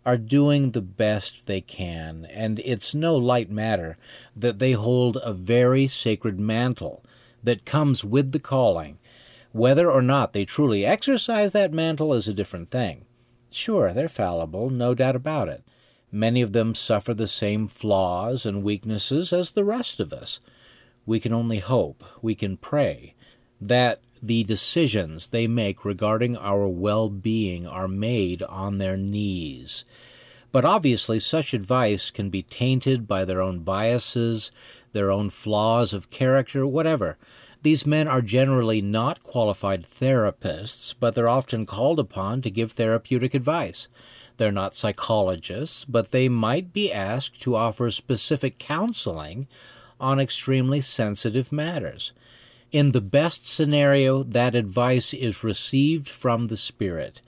are 0.05 0.17
doing 0.17 0.73
the 0.73 0.83
best 0.83 1.47
they 1.47 1.61
can, 1.61 2.27
and 2.31 2.59
it's 2.65 2.95
no 2.95 3.15
light 3.15 3.51
matter 3.51 3.97
that 4.35 4.59
they 4.59 4.73
hold 4.73 5.19
a 5.23 5.33
very 5.33 5.87
sacred 5.87 6.41
mantle 6.41 7.05
that 7.45 7.65
comes 7.65 8.05
with 8.05 8.33
the 8.33 8.41
calling. 8.41 8.99
Whether 9.53 9.91
or 9.91 10.03
not 10.03 10.33
they 10.33 10.45
truly 10.45 10.85
exercise 10.85 11.53
that 11.53 11.73
mantle 11.73 12.13
is 12.13 12.27
a 12.27 12.35
different 12.35 12.71
thing. 12.71 13.05
Sure, 13.51 13.93
they're 13.93 14.09
fallible, 14.09 14.71
no 14.71 14.95
doubt 14.95 15.15
about 15.15 15.49
it. 15.49 15.63
Many 16.11 16.43
of 16.43 16.53
them 16.53 16.75
suffer 16.75 17.15
the 17.15 17.29
same 17.29 17.69
flaws 17.69 18.45
and 18.45 18.65
weaknesses 18.65 19.33
as 19.33 19.53
the 19.53 19.65
rest 19.65 20.01
of 20.01 20.13
us. 20.13 20.41
We 21.09 21.21
can 21.21 21.33
only 21.33 21.61
hope, 21.61 22.05
we 22.21 22.35
can 22.35 22.59
pray, 22.59 23.15
that 23.63 24.03
the 24.23 24.45
decisions 24.45 25.29
they 25.29 25.47
make 25.47 25.83
regarding 25.83 26.37
our 26.37 26.69
well 26.69 27.09
being 27.09 27.67
are 27.67 27.89
made 27.89 28.43
on 28.43 28.77
their 28.77 28.99
knees. 28.99 29.87
But 30.53 30.67
obviously, 30.67 31.19
such 31.19 31.55
advice 31.55 32.11
can 32.11 32.29
be 32.29 32.43
tainted 32.43 33.09
by 33.09 33.25
their 33.25 33.41
own 33.41 33.61
biases, 33.61 34.51
their 34.93 35.11
own 35.11 35.31
flaws 35.31 35.95
of 35.95 36.11
character, 36.11 36.67
whatever. 36.67 37.17
These 37.63 37.87
men 37.87 38.07
are 38.07 38.21
generally 38.21 38.83
not 38.83 39.23
qualified 39.23 39.87
therapists, 39.91 40.95
but 41.01 41.15
they're 41.15 41.27
often 41.27 41.65
called 41.65 41.99
upon 41.99 42.43
to 42.43 42.51
give 42.51 42.73
therapeutic 42.73 43.33
advice. 43.33 43.89
They're 44.37 44.53
not 44.53 44.75
psychologists, 44.75 45.87
but 45.87 46.13
they 46.13 46.29
might 46.29 46.75
be 46.75 46.93
asked 46.93 47.41
to 47.41 47.57
offer 47.57 47.91
specific 47.91 48.59
counseling 48.59 49.49
on 50.01 50.21
extremely 50.21 50.81
sensitive 50.81 51.53
matters. 51.53 52.13
In 52.71 52.93
the 52.93 53.01
best 53.01 53.47
scenario, 53.47 54.23
that 54.23 54.55
advice 54.55 55.15
is 55.15 55.43
received 55.43 56.09
from 56.09 56.49
the 56.49 56.57
Spirit. 56.57 57.21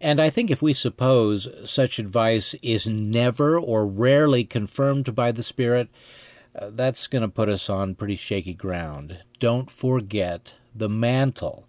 And 0.00 0.18
I 0.18 0.30
think 0.30 0.50
if 0.50 0.62
we 0.62 0.72
suppose 0.72 1.46
such 1.64 1.98
advice 1.98 2.54
is 2.62 2.88
never 2.88 3.58
or 3.58 3.86
rarely 3.86 4.44
confirmed 4.44 5.14
by 5.14 5.30
the 5.30 5.42
Spirit, 5.42 5.88
uh, 6.58 6.70
that's 6.72 7.06
going 7.06 7.22
to 7.22 7.28
put 7.28 7.48
us 7.48 7.70
on 7.70 7.94
pretty 7.94 8.16
shaky 8.16 8.54
ground. 8.54 9.18
Don't 9.38 9.70
forget 9.70 10.54
the 10.74 10.88
mantle. 10.88 11.68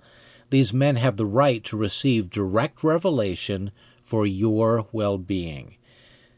These 0.49 0.73
men 0.73 0.95
have 0.95 1.17
the 1.17 1.25
right 1.25 1.63
to 1.65 1.77
receive 1.77 2.29
direct 2.29 2.83
revelation 2.83 3.71
for 4.03 4.25
your 4.25 4.87
well 4.91 5.17
being. 5.17 5.77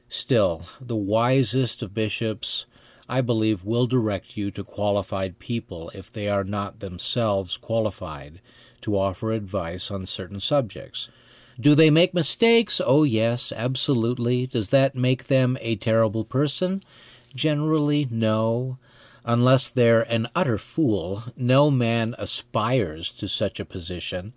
Still, 0.10 0.64
the 0.80 0.96
wisest 0.96 1.82
of 1.82 1.94
bishops, 1.94 2.66
I 3.08 3.22
believe, 3.22 3.64
will 3.64 3.88
direct 3.88 4.36
you 4.36 4.52
to 4.52 4.64
qualified 4.64 5.40
people 5.40 5.92
if 5.94 6.12
they 6.12 6.28
are 6.28 6.44
not 6.44 6.80
themselves 6.80 7.58
qualified 7.58 8.42
to 8.82 8.98
offer 8.98 9.32
advice 9.32 9.92
on 9.92 10.06
certain 10.06 10.40
subjects. 10.40 11.10
Do 11.60 11.76
they 11.76 11.90
make 11.90 12.14
mistakes? 12.14 12.82
Oh, 12.84 13.04
yes, 13.04 13.54
absolutely. 13.56 14.48
Does 14.48 14.70
that 14.70 14.96
make 14.96 15.28
them 15.28 15.58
a 15.62 15.76
terrible 15.76 16.26
person? 16.26 16.84
Generally, 17.34 18.08
no. 18.12 18.78
Unless 19.24 19.70
they're 19.70 20.04
an 20.04 20.28
utter 20.36 20.58
fool, 20.58 21.24
no 21.36 21.72
man 21.72 22.16
aspires 22.18 23.12
to 23.14 23.28
such 23.28 23.60
a 23.60 23.66
position 23.66 24.34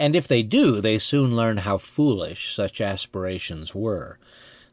and 0.00 0.16
if 0.16 0.26
they 0.26 0.42
do, 0.42 0.80
they 0.80 0.98
soon 0.98 1.36
learn 1.36 1.58
how 1.58 1.76
foolish 1.76 2.54
such 2.54 2.80
aspirations 2.80 3.74
were. 3.74 4.18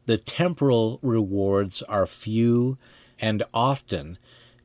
The 0.06 0.16
temporal 0.16 0.98
rewards 1.02 1.82
are 1.82 2.06
few 2.06 2.78
and 3.20 3.42
often 3.52 4.18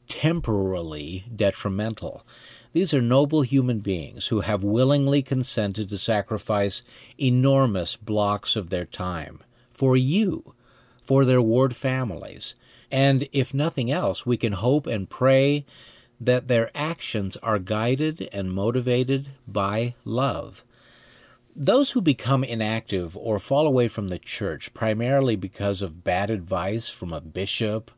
temporally 0.08 1.26
detrimental. 1.34 2.26
These 2.74 2.94
are 2.94 3.02
noble 3.02 3.44
human 3.44 3.80
beings 3.80 4.28
who 4.28 4.42
have 4.42 4.64
willingly 4.64 5.22
consented 5.22 5.90
to 5.90 5.98
sacrifice 5.98 6.82
enormous 7.20 7.96
blocks 7.96 8.56
of 8.56 8.70
their 8.70 8.86
time 8.86 9.42
for 9.72 9.96
you, 9.96 10.56
for 11.04 11.24
their 11.26 11.42
ward 11.42 11.76
families. 11.76 12.56
And 12.92 13.28
if 13.32 13.54
nothing 13.54 13.92
else, 13.92 14.26
we 14.26 14.38
can 14.38 14.54
hope 14.54 14.88
and 14.88 15.10
pray 15.10 15.66
that 16.20 16.48
their 16.48 16.72
actions 16.76 17.38
are 17.38 17.60
guided 17.60 18.30
and 18.32 18.54
motivated 18.54 19.30
by 19.48 19.96
love. 20.06 20.64
Those 21.56 21.92
who 21.92 22.02
become 22.02 22.44
inactive 22.44 23.16
or 23.16 23.38
fall 23.38 23.68
away 23.68 23.88
from 23.88 24.08
the 24.08 24.18
church 24.18 24.74
primarily 24.74 25.36
because 25.36 25.82
of 25.82 26.04
bad 26.04 26.32
advice 26.32 26.90
from 26.90 27.14
a 27.14 27.22
bishop 27.22 27.92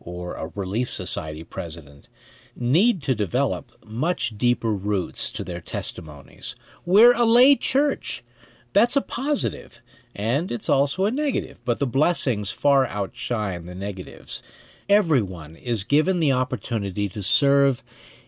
or 0.00 0.34
a 0.34 0.50
relief 0.54 0.90
society 0.90 1.44
president 1.44 2.08
need 2.56 3.02
to 3.02 3.14
develop 3.14 3.72
much 3.84 4.36
deeper 4.36 4.72
roots 4.72 5.30
to 5.30 5.44
their 5.44 5.60
testimonies. 5.60 6.56
We're 6.84 7.12
a 7.12 7.24
lay 7.24 7.54
church. 7.54 8.24
That's 8.72 8.96
a 8.96 9.02
positive, 9.02 9.80
and 10.14 10.50
it's 10.50 10.68
also 10.68 11.04
a 11.04 11.10
negative, 11.10 11.58
but 11.64 11.78
the 11.78 11.86
blessings 11.86 12.50
far 12.50 12.86
outshine 12.86 13.66
the 13.66 13.74
negatives. 13.74 14.42
Everyone 14.88 15.54
is 15.54 15.84
given 15.84 16.18
the 16.18 16.32
opportunity 16.32 17.08
to 17.10 17.22
serve 17.22 17.82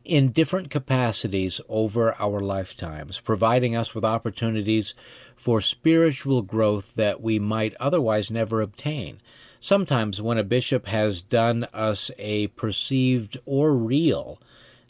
in 0.05 0.33
different 0.33 0.71
capacities 0.71 1.61
over 1.69 2.15
our 2.21 2.41
lifetimes, 2.41 3.21
providing 3.21 3.77
us 3.77 3.95
with 3.95 4.05
opportunities 4.05 4.95
for 5.37 5.61
spiritual 5.61 6.43
growth 6.43 6.95
that 6.95 7.21
we 7.21 7.39
might 7.39 7.75
otherwise 7.79 8.31
never 8.31 8.61
obtain. 8.61 9.21
Sometimes, 9.65 10.21
when 10.21 10.39
a 10.39 10.43
bishop 10.43 10.89
has 10.89 11.23
done 11.23 11.69
us 11.73 12.11
a 12.19 12.49
perceived 12.49 13.39
or 13.47 13.77
real 13.77 14.41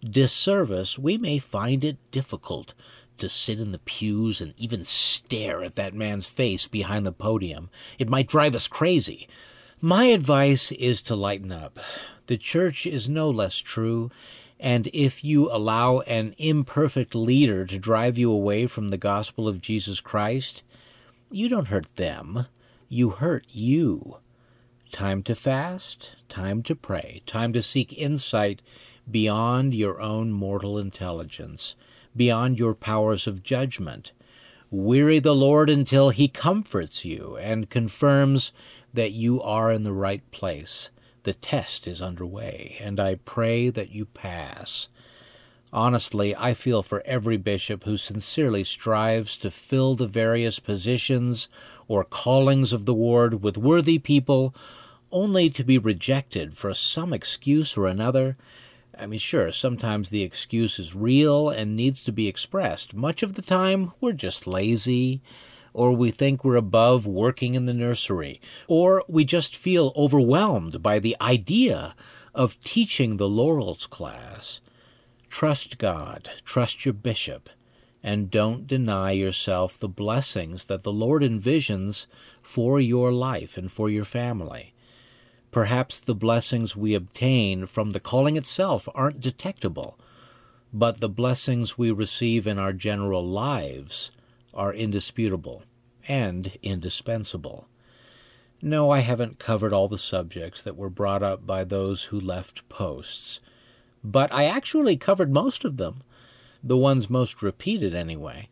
disservice, 0.03 0.99
we 0.99 1.19
may 1.19 1.39
find 1.39 1.85
it 1.85 1.99
difficult 2.11 2.73
to 3.19 3.29
sit 3.29 3.61
in 3.61 3.73
the 3.73 3.79
pews 3.81 4.41
and 4.41 4.55
even 4.57 4.87
stare 4.87 5.63
at 5.63 5.75
that 5.75 5.93
man's 5.93 6.27
face 6.27 6.69
behind 6.69 7.05
the 7.05 7.13
podium. 7.13 7.69
It 7.99 8.09
might 8.09 8.29
drive 8.29 8.55
us 8.55 8.67
crazy. 8.67 9.29
My 9.83 10.07
advice 10.07 10.73
is 10.73 11.03
to 11.03 11.15
lighten 11.15 11.53
up. 11.53 11.79
The 12.27 12.39
church 12.39 12.87
is 12.87 13.11
no 13.11 13.29
less 13.29 13.59
true, 13.59 14.11
and 14.59 14.89
if 14.95 15.23
you 15.23 15.53
allow 15.53 16.01
an 16.01 16.35
imperfect 16.39 17.15
leader 17.15 17.67
to 17.67 17.79
drive 17.79 18.17
you 18.17 18.33
away 18.33 18.67
from 18.67 18.89
the 18.89 18.97
gospel 18.97 19.49
of 19.49 19.61
Jesus 19.61 20.01
Christ, 20.01 20.63
you 21.31 21.51
don't 21.51 21.69
hurt 21.69 21.97
them, 21.97 22.47
you 22.89 23.11
hurt 23.11 23.45
you. 23.51 24.17
Time 24.93 25.23
to 25.23 25.35
fast, 25.35 26.11
time 26.29 26.63
to 26.65 26.77
pray, 26.77 27.23
time 27.27 27.55
to 27.55 27.63
seek 27.63 27.97
insight 27.97 28.61
beyond 29.11 29.75
your 29.75 30.03
own 30.03 30.31
mortal 30.31 30.79
intelligence, 30.79 31.75
beyond 32.15 32.59
your 32.59 32.75
powers 32.75 33.27
of 33.27 33.43
judgment. 33.43 34.13
Weary 34.71 35.19
the 35.19 35.35
Lord 35.35 35.71
until 35.71 36.11
he 36.11 36.29
comforts 36.29 37.07
you 37.07 37.39
and 37.41 37.71
confirms 37.71 38.53
that 38.93 39.13
you 39.13 39.41
are 39.43 39.73
in 39.73 39.85
the 39.85 39.95
right 39.95 40.31
place. 40.31 40.91
The 41.23 41.33
test 41.33 41.87
is 41.87 42.03
underway, 42.03 42.77
and 42.79 43.01
I 43.01 43.15
pray 43.15 43.71
that 43.71 43.93
you 43.93 44.05
pass. 44.05 44.89
Honestly, 45.73 46.37
I 46.37 46.53
feel 46.53 46.83
for 46.83 47.03
every 47.07 47.39
bishop 47.39 47.85
who 47.85 47.97
sincerely 47.97 48.63
strives 48.63 49.39
to 49.39 49.51
fill 49.51 49.95
the 49.95 50.07
various 50.07 50.59
positions 50.59 51.49
or 51.89 52.05
callings 52.05 52.75
of 52.75 52.85
the 52.85 52.93
ward 52.93 53.43
with 53.43 53.57
worthy 53.57 53.99
people, 53.99 54.55
only 55.12 55.51
to 55.51 55.62
be 55.62 55.79
rejected 55.79 56.57
for 56.57 56.75
some 56.75 57.12
excuse 57.12 57.77
or 57.77 57.87
another. 57.87 58.37
I 58.98 59.07
mean, 59.07 59.18
sure, 59.18 59.53
sometimes 59.53 60.11
the 60.11 60.22
excuse 60.22 60.79
is 60.79 60.94
real 60.94 61.48
and 61.48 61.77
needs 61.77 62.03
to 62.05 62.12
be 62.12 62.29
expressed. 62.29 62.94
Much 62.94 63.22
of 63.22 63.35
the 63.35 63.42
time, 63.42 63.92
we're 64.01 64.12
just 64.12 64.46
lazy 64.46 65.22
or 65.75 65.92
we 65.92 66.11
think 66.11 66.44
we're 66.44 66.57
above 66.57 67.07
working 67.07 67.55
in 67.55 67.66
the 67.66 67.75
nursery, 67.75 68.40
or 68.68 69.05
we 69.09 69.25
just 69.25 69.57
feel 69.57 69.92
overwhelmed 69.96 70.83
by 70.83 70.98
the 70.98 71.16
idea 71.20 71.94
of 72.35 72.61
teaching 72.61 73.16
the 73.16 73.29
Laurels 73.29 73.87
class. 73.87 74.61
Trust 75.29 75.79
God, 75.79 76.31
trust 76.44 76.85
your 76.85 76.92
bishop, 76.92 77.48
and 78.03 78.31
don't 78.31 78.66
deny 78.66 79.12
yourself 79.12 79.79
the 79.79 79.88
blessings 79.88 80.66
that 80.66 80.83
the 80.83 80.92
Lord 80.92 81.22
envisions 81.22 82.07
for 82.42 82.81
your 82.81 83.12
life 83.12 83.57
and 83.57 83.70
for 83.70 83.88
your 83.88 84.05
family. 84.05 84.75
Perhaps 85.53 86.01
the 86.01 86.15
blessings 86.15 86.75
we 86.75 86.95
obtain 86.95 87.67
from 87.67 87.91
the 87.91 88.01
calling 88.01 88.37
itself 88.37 88.88
aren't 88.95 89.21
detectable, 89.21 89.99
but 90.73 91.01
the 91.01 91.11
blessings 91.11 91.77
we 91.77 91.91
receive 91.91 92.47
in 92.47 92.59
our 92.59 92.73
general 92.73 93.23
lives 93.23 94.11
are 94.55 94.73
indisputable 94.73 95.62
and 96.09 96.53
indispensable. 96.62 97.69
No, 98.62 98.91
I 98.91 99.01
haven't 99.01 99.38
covered 99.38 99.75
all 99.75 99.88
the 99.88 99.99
subjects 99.99 100.62
that 100.62 100.77
were 100.77 100.88
brought 100.88 101.23
up 101.23 101.47
by 101.47 101.65
those 101.65 102.05
who 102.05 102.19
left 102.19 102.67
posts, 102.71 103.41
but 104.03 104.33
I 104.33 104.45
actually 104.45 104.97
covered 104.97 105.35
most 105.35 105.67
of 105.67 105.77
them, 105.77 106.03
the 106.65 106.79
ones 106.79 107.11
most 107.11 107.43
repeated 107.43 107.95
anyway. 107.95 108.49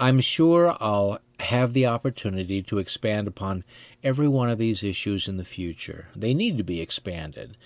I'm 0.00 0.20
sure 0.20 0.76
I'll 0.80 1.18
have 1.40 1.72
the 1.72 1.86
opportunity 1.86 2.62
to 2.62 2.78
expand 2.78 3.26
upon 3.26 3.64
every 4.04 4.28
one 4.28 4.48
of 4.48 4.56
these 4.58 4.84
issues 4.84 5.26
in 5.26 5.38
the 5.38 5.44
future. 5.44 6.06
They 6.14 6.34
need 6.34 6.56
to 6.58 6.64
be 6.64 6.80
expanded. 6.80 7.56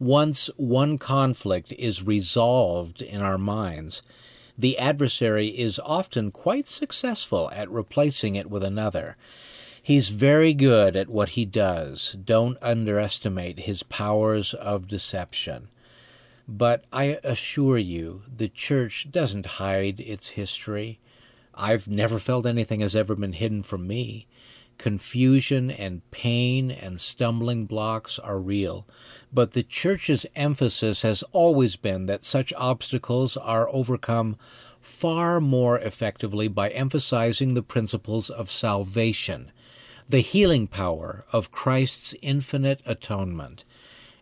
Once 0.00 0.50
one 0.56 0.98
conflict 0.98 1.72
is 1.78 2.02
resolved 2.02 3.02
in 3.02 3.20
our 3.20 3.38
minds, 3.38 4.02
the 4.58 4.76
adversary 4.78 5.48
is 5.48 5.80
often 5.84 6.32
quite 6.32 6.66
successful 6.66 7.48
at 7.52 7.70
replacing 7.70 8.34
it 8.34 8.50
with 8.50 8.64
another. 8.64 9.16
He's 9.80 10.08
very 10.08 10.52
good 10.54 10.96
at 10.96 11.08
what 11.08 11.30
he 11.30 11.44
does. 11.44 12.16
Don't 12.24 12.58
underestimate 12.60 13.60
his 13.60 13.84
powers 13.84 14.54
of 14.54 14.88
deception. 14.88 15.68
But 16.48 16.84
I 16.92 17.20
assure 17.22 17.78
you, 17.78 18.22
the 18.34 18.48
church 18.48 19.08
doesn't 19.12 19.46
hide 19.46 20.00
its 20.00 20.30
history. 20.30 20.98
I've 21.60 21.86
never 21.86 22.18
felt 22.18 22.46
anything 22.46 22.80
has 22.80 22.96
ever 22.96 23.14
been 23.14 23.34
hidden 23.34 23.62
from 23.62 23.86
me. 23.86 24.26
Confusion 24.78 25.70
and 25.70 26.10
pain 26.10 26.70
and 26.70 26.98
stumbling 26.98 27.66
blocks 27.66 28.18
are 28.18 28.40
real, 28.40 28.86
but 29.30 29.52
the 29.52 29.62
Church's 29.62 30.24
emphasis 30.34 31.02
has 31.02 31.22
always 31.32 31.76
been 31.76 32.06
that 32.06 32.24
such 32.24 32.54
obstacles 32.56 33.36
are 33.36 33.68
overcome 33.68 34.36
far 34.80 35.38
more 35.38 35.78
effectively 35.78 36.48
by 36.48 36.70
emphasizing 36.70 37.52
the 37.52 37.62
principles 37.62 38.30
of 38.30 38.50
salvation, 38.50 39.52
the 40.08 40.20
healing 40.20 40.66
power 40.66 41.26
of 41.30 41.50
Christ's 41.50 42.14
infinite 42.22 42.80
atonement, 42.86 43.64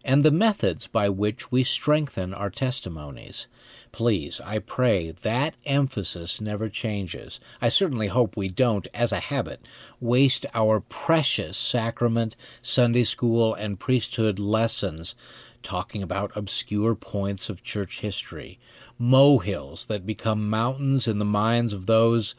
and 0.05 0.25
the 0.25 0.33
methods 0.33 0.89
by 0.89 1.09
which 1.09 1.53
we 1.53 1.63
strengthen 1.63 2.35
our 2.35 2.51
testimonies. 2.51 3.47
Please, 3.93 4.41
I 4.45 4.59
pray 4.59 5.11
that 5.11 5.57
emphasis 5.65 6.41
never 6.41 6.69
changes. 6.69 7.41
I 7.61 7.69
certainly 7.69 8.09
hope 8.09 8.37
we 8.37 8.49
don't, 8.49 8.87
as 8.95 9.13
a 9.13 9.21
habit, 9.21 9.61
waste 10.01 10.47
our 10.55 10.81
precious 10.81 11.57
sacrament, 11.57 12.37
Sunday 12.63 13.05
school, 13.05 13.55
and 13.55 13.81
priesthood 13.81 14.39
lessons 14.39 15.15
talking 15.63 16.03
about 16.03 16.37
obscure 16.37 16.95
points 16.95 17.51
of 17.51 17.63
church 17.63 18.01
history, 18.01 18.59
molehills 18.99 19.87
that 19.87 20.07
become 20.07 20.49
mountains 20.49 21.09
in 21.09 21.19
the 21.19 21.25
minds 21.25 21.73
of 21.73 21.87
those 21.87 22.35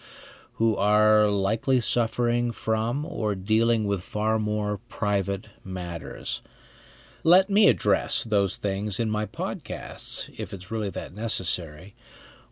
who 0.54 0.76
are 0.76 1.28
likely 1.28 1.80
suffering 1.80 2.52
from 2.52 3.06
or 3.06 3.34
dealing 3.36 3.86
with 3.86 4.04
far 4.04 4.38
more 4.38 4.80
private 4.90 5.48
matters. 5.64 6.42
Let 7.24 7.50
me 7.50 7.68
address 7.68 8.24
those 8.24 8.58
things 8.58 8.98
in 8.98 9.10
my 9.10 9.26
podcasts, 9.26 10.34
if 10.38 10.54
it's 10.54 10.72
really 10.72 10.90
that 10.92 11.14
necessary, 11.14 11.94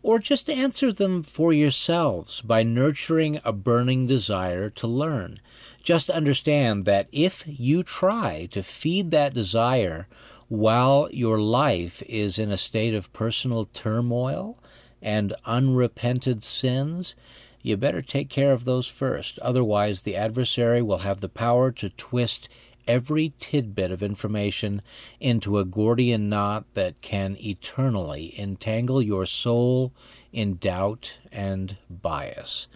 or 0.02 0.18
just 0.18 0.50
answer 0.50 0.92
them 0.92 1.22
for 1.22 1.54
yourselves 1.54 2.42
by 2.42 2.62
nurturing 2.64 3.40
a 3.46 3.52
burning 3.52 4.06
desire 4.06 4.68
to 4.68 4.86
learn. 4.86 5.40
Just 5.82 6.10
understand 6.10 6.84
that 6.84 7.08
if 7.12 7.44
you 7.46 7.82
try 7.82 8.46
to 8.50 8.62
feed 8.62 9.10
that 9.10 9.32
desire 9.32 10.06
while 10.48 11.08
your 11.12 11.40
life 11.40 12.02
is 12.02 12.38
in 12.38 12.50
a 12.50 12.58
state 12.58 12.92
of 12.92 13.10
personal 13.14 13.70
turmoil 13.72 14.58
and 15.00 15.34
unrepented 15.46 16.42
sins, 16.42 17.14
you 17.62 17.78
better 17.78 18.02
take 18.02 18.28
care 18.28 18.52
of 18.52 18.66
those 18.66 18.86
first. 18.86 19.38
Otherwise, 19.38 20.02
the 20.02 20.14
adversary 20.14 20.82
will 20.82 20.98
have 20.98 21.20
the 21.20 21.28
power 21.28 21.70
to 21.72 21.88
twist 21.88 22.50
every 22.88 23.34
tidbit 23.38 23.92
of 23.92 24.02
information 24.02 24.82
into 25.20 25.58
a 25.58 25.64
Gordian 25.64 26.28
knot 26.28 26.64
that 26.74 27.00
can 27.02 27.36
eternally 27.38 28.34
entangle 28.38 29.00
your 29.00 29.26
soul 29.26 29.92
in 30.32 30.56
doubt 30.56 31.18
and 31.30 31.76
bias. 31.88 32.66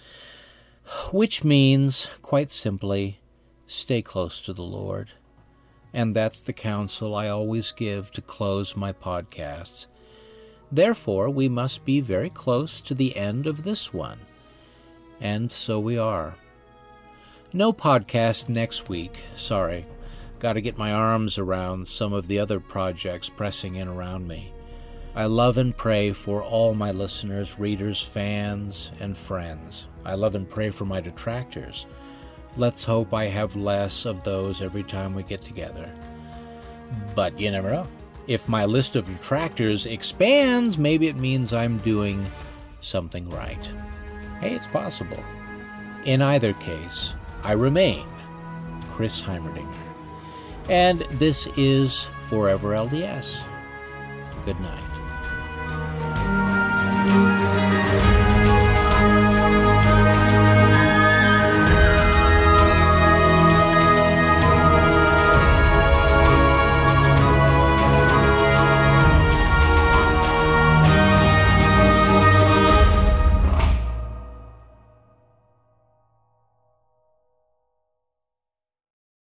Which 1.11 1.43
means, 1.43 2.09
quite 2.21 2.51
simply, 2.51 3.19
stay 3.67 4.03
close 4.03 4.41
to 4.43 4.53
the 4.53 4.63
Lord. 4.63 5.11
And 5.95 6.15
that's 6.15 6.41
the 6.41 6.53
counsel 6.53 7.15
I 7.15 7.29
always 7.29 7.73
give 7.73 8.11
to 8.13 8.23
close 8.23 8.77
my 8.77 8.93
podcasts. 8.93 9.87
Therefore, 10.71 11.29
we 11.29 11.49
must 11.49 11.85
be 11.85 12.01
very 12.01 12.31
close 12.31 12.81
to 12.83 12.95
the 12.95 13.17
end 13.17 13.47
of 13.47 13.63
this 13.63 13.93
one. 13.93 14.21
And 15.21 15.53
so 15.53 15.79
we 15.79 15.99
are. 15.99 16.37
No 17.53 17.73
podcast 17.73 18.49
next 18.49 18.89
week, 18.89 19.25
sorry. 19.37 19.87
Got 20.43 20.55
to 20.55 20.61
get 20.61 20.77
my 20.77 20.91
arms 20.91 21.39
around 21.39 21.87
some 21.87 22.13
of 22.13 22.27
the 22.27 22.41
other 22.41 22.59
projects 22.59 23.29
pressing 23.29 23.77
in 23.77 23.87
around 23.87 24.27
me. 24.27 24.53
I 25.15 25.27
love 25.27 25.57
and 25.57 25.77
pray 25.77 26.11
for 26.11 26.43
all 26.43 26.75
my 26.75 26.91
listeners, 26.91 27.61
readers, 27.61 28.03
fans, 28.03 28.91
and 28.99 29.17
friends. 29.17 29.87
I 30.05 30.15
love 30.15 30.35
and 30.35 30.51
pray 30.51 30.71
for 30.71 30.85
my 30.85 31.01
detractors. 31.01 31.87
Let's 32.57 32.83
hope 32.83 33.15
I 33.15 33.27
have 33.27 33.55
less 33.55 34.05
of 34.05 34.25
those 34.25 34.61
every 34.61 34.83
time 34.83 35.15
we 35.15 35.23
get 35.23 35.45
together. 35.45 35.89
But 37.15 37.39
you 37.39 37.49
never 37.53 37.71
know. 37.71 37.87
If 38.27 38.49
my 38.49 38.65
list 38.65 38.97
of 38.97 39.07
detractors 39.07 39.87
expands, 39.87 40.77
maybe 40.77 41.07
it 41.07 41.15
means 41.15 41.53
I'm 41.53 41.79
doing 41.79 42.27
something 42.81 43.31
right. 43.31 43.65
Hey, 44.41 44.57
it's 44.57 44.67
possible. 44.67 45.23
In 46.05 46.21
either 46.21 46.53
case, 46.55 47.15
I 47.45 47.53
remain 47.53 48.09
Chris 48.91 49.23
Heimerdinger. 49.23 49.92
And 50.69 51.01
this 51.11 51.47
is 51.57 52.07
Forever 52.27 52.71
LDS. 52.71 53.37
Good 54.45 54.61
night. 54.61 54.93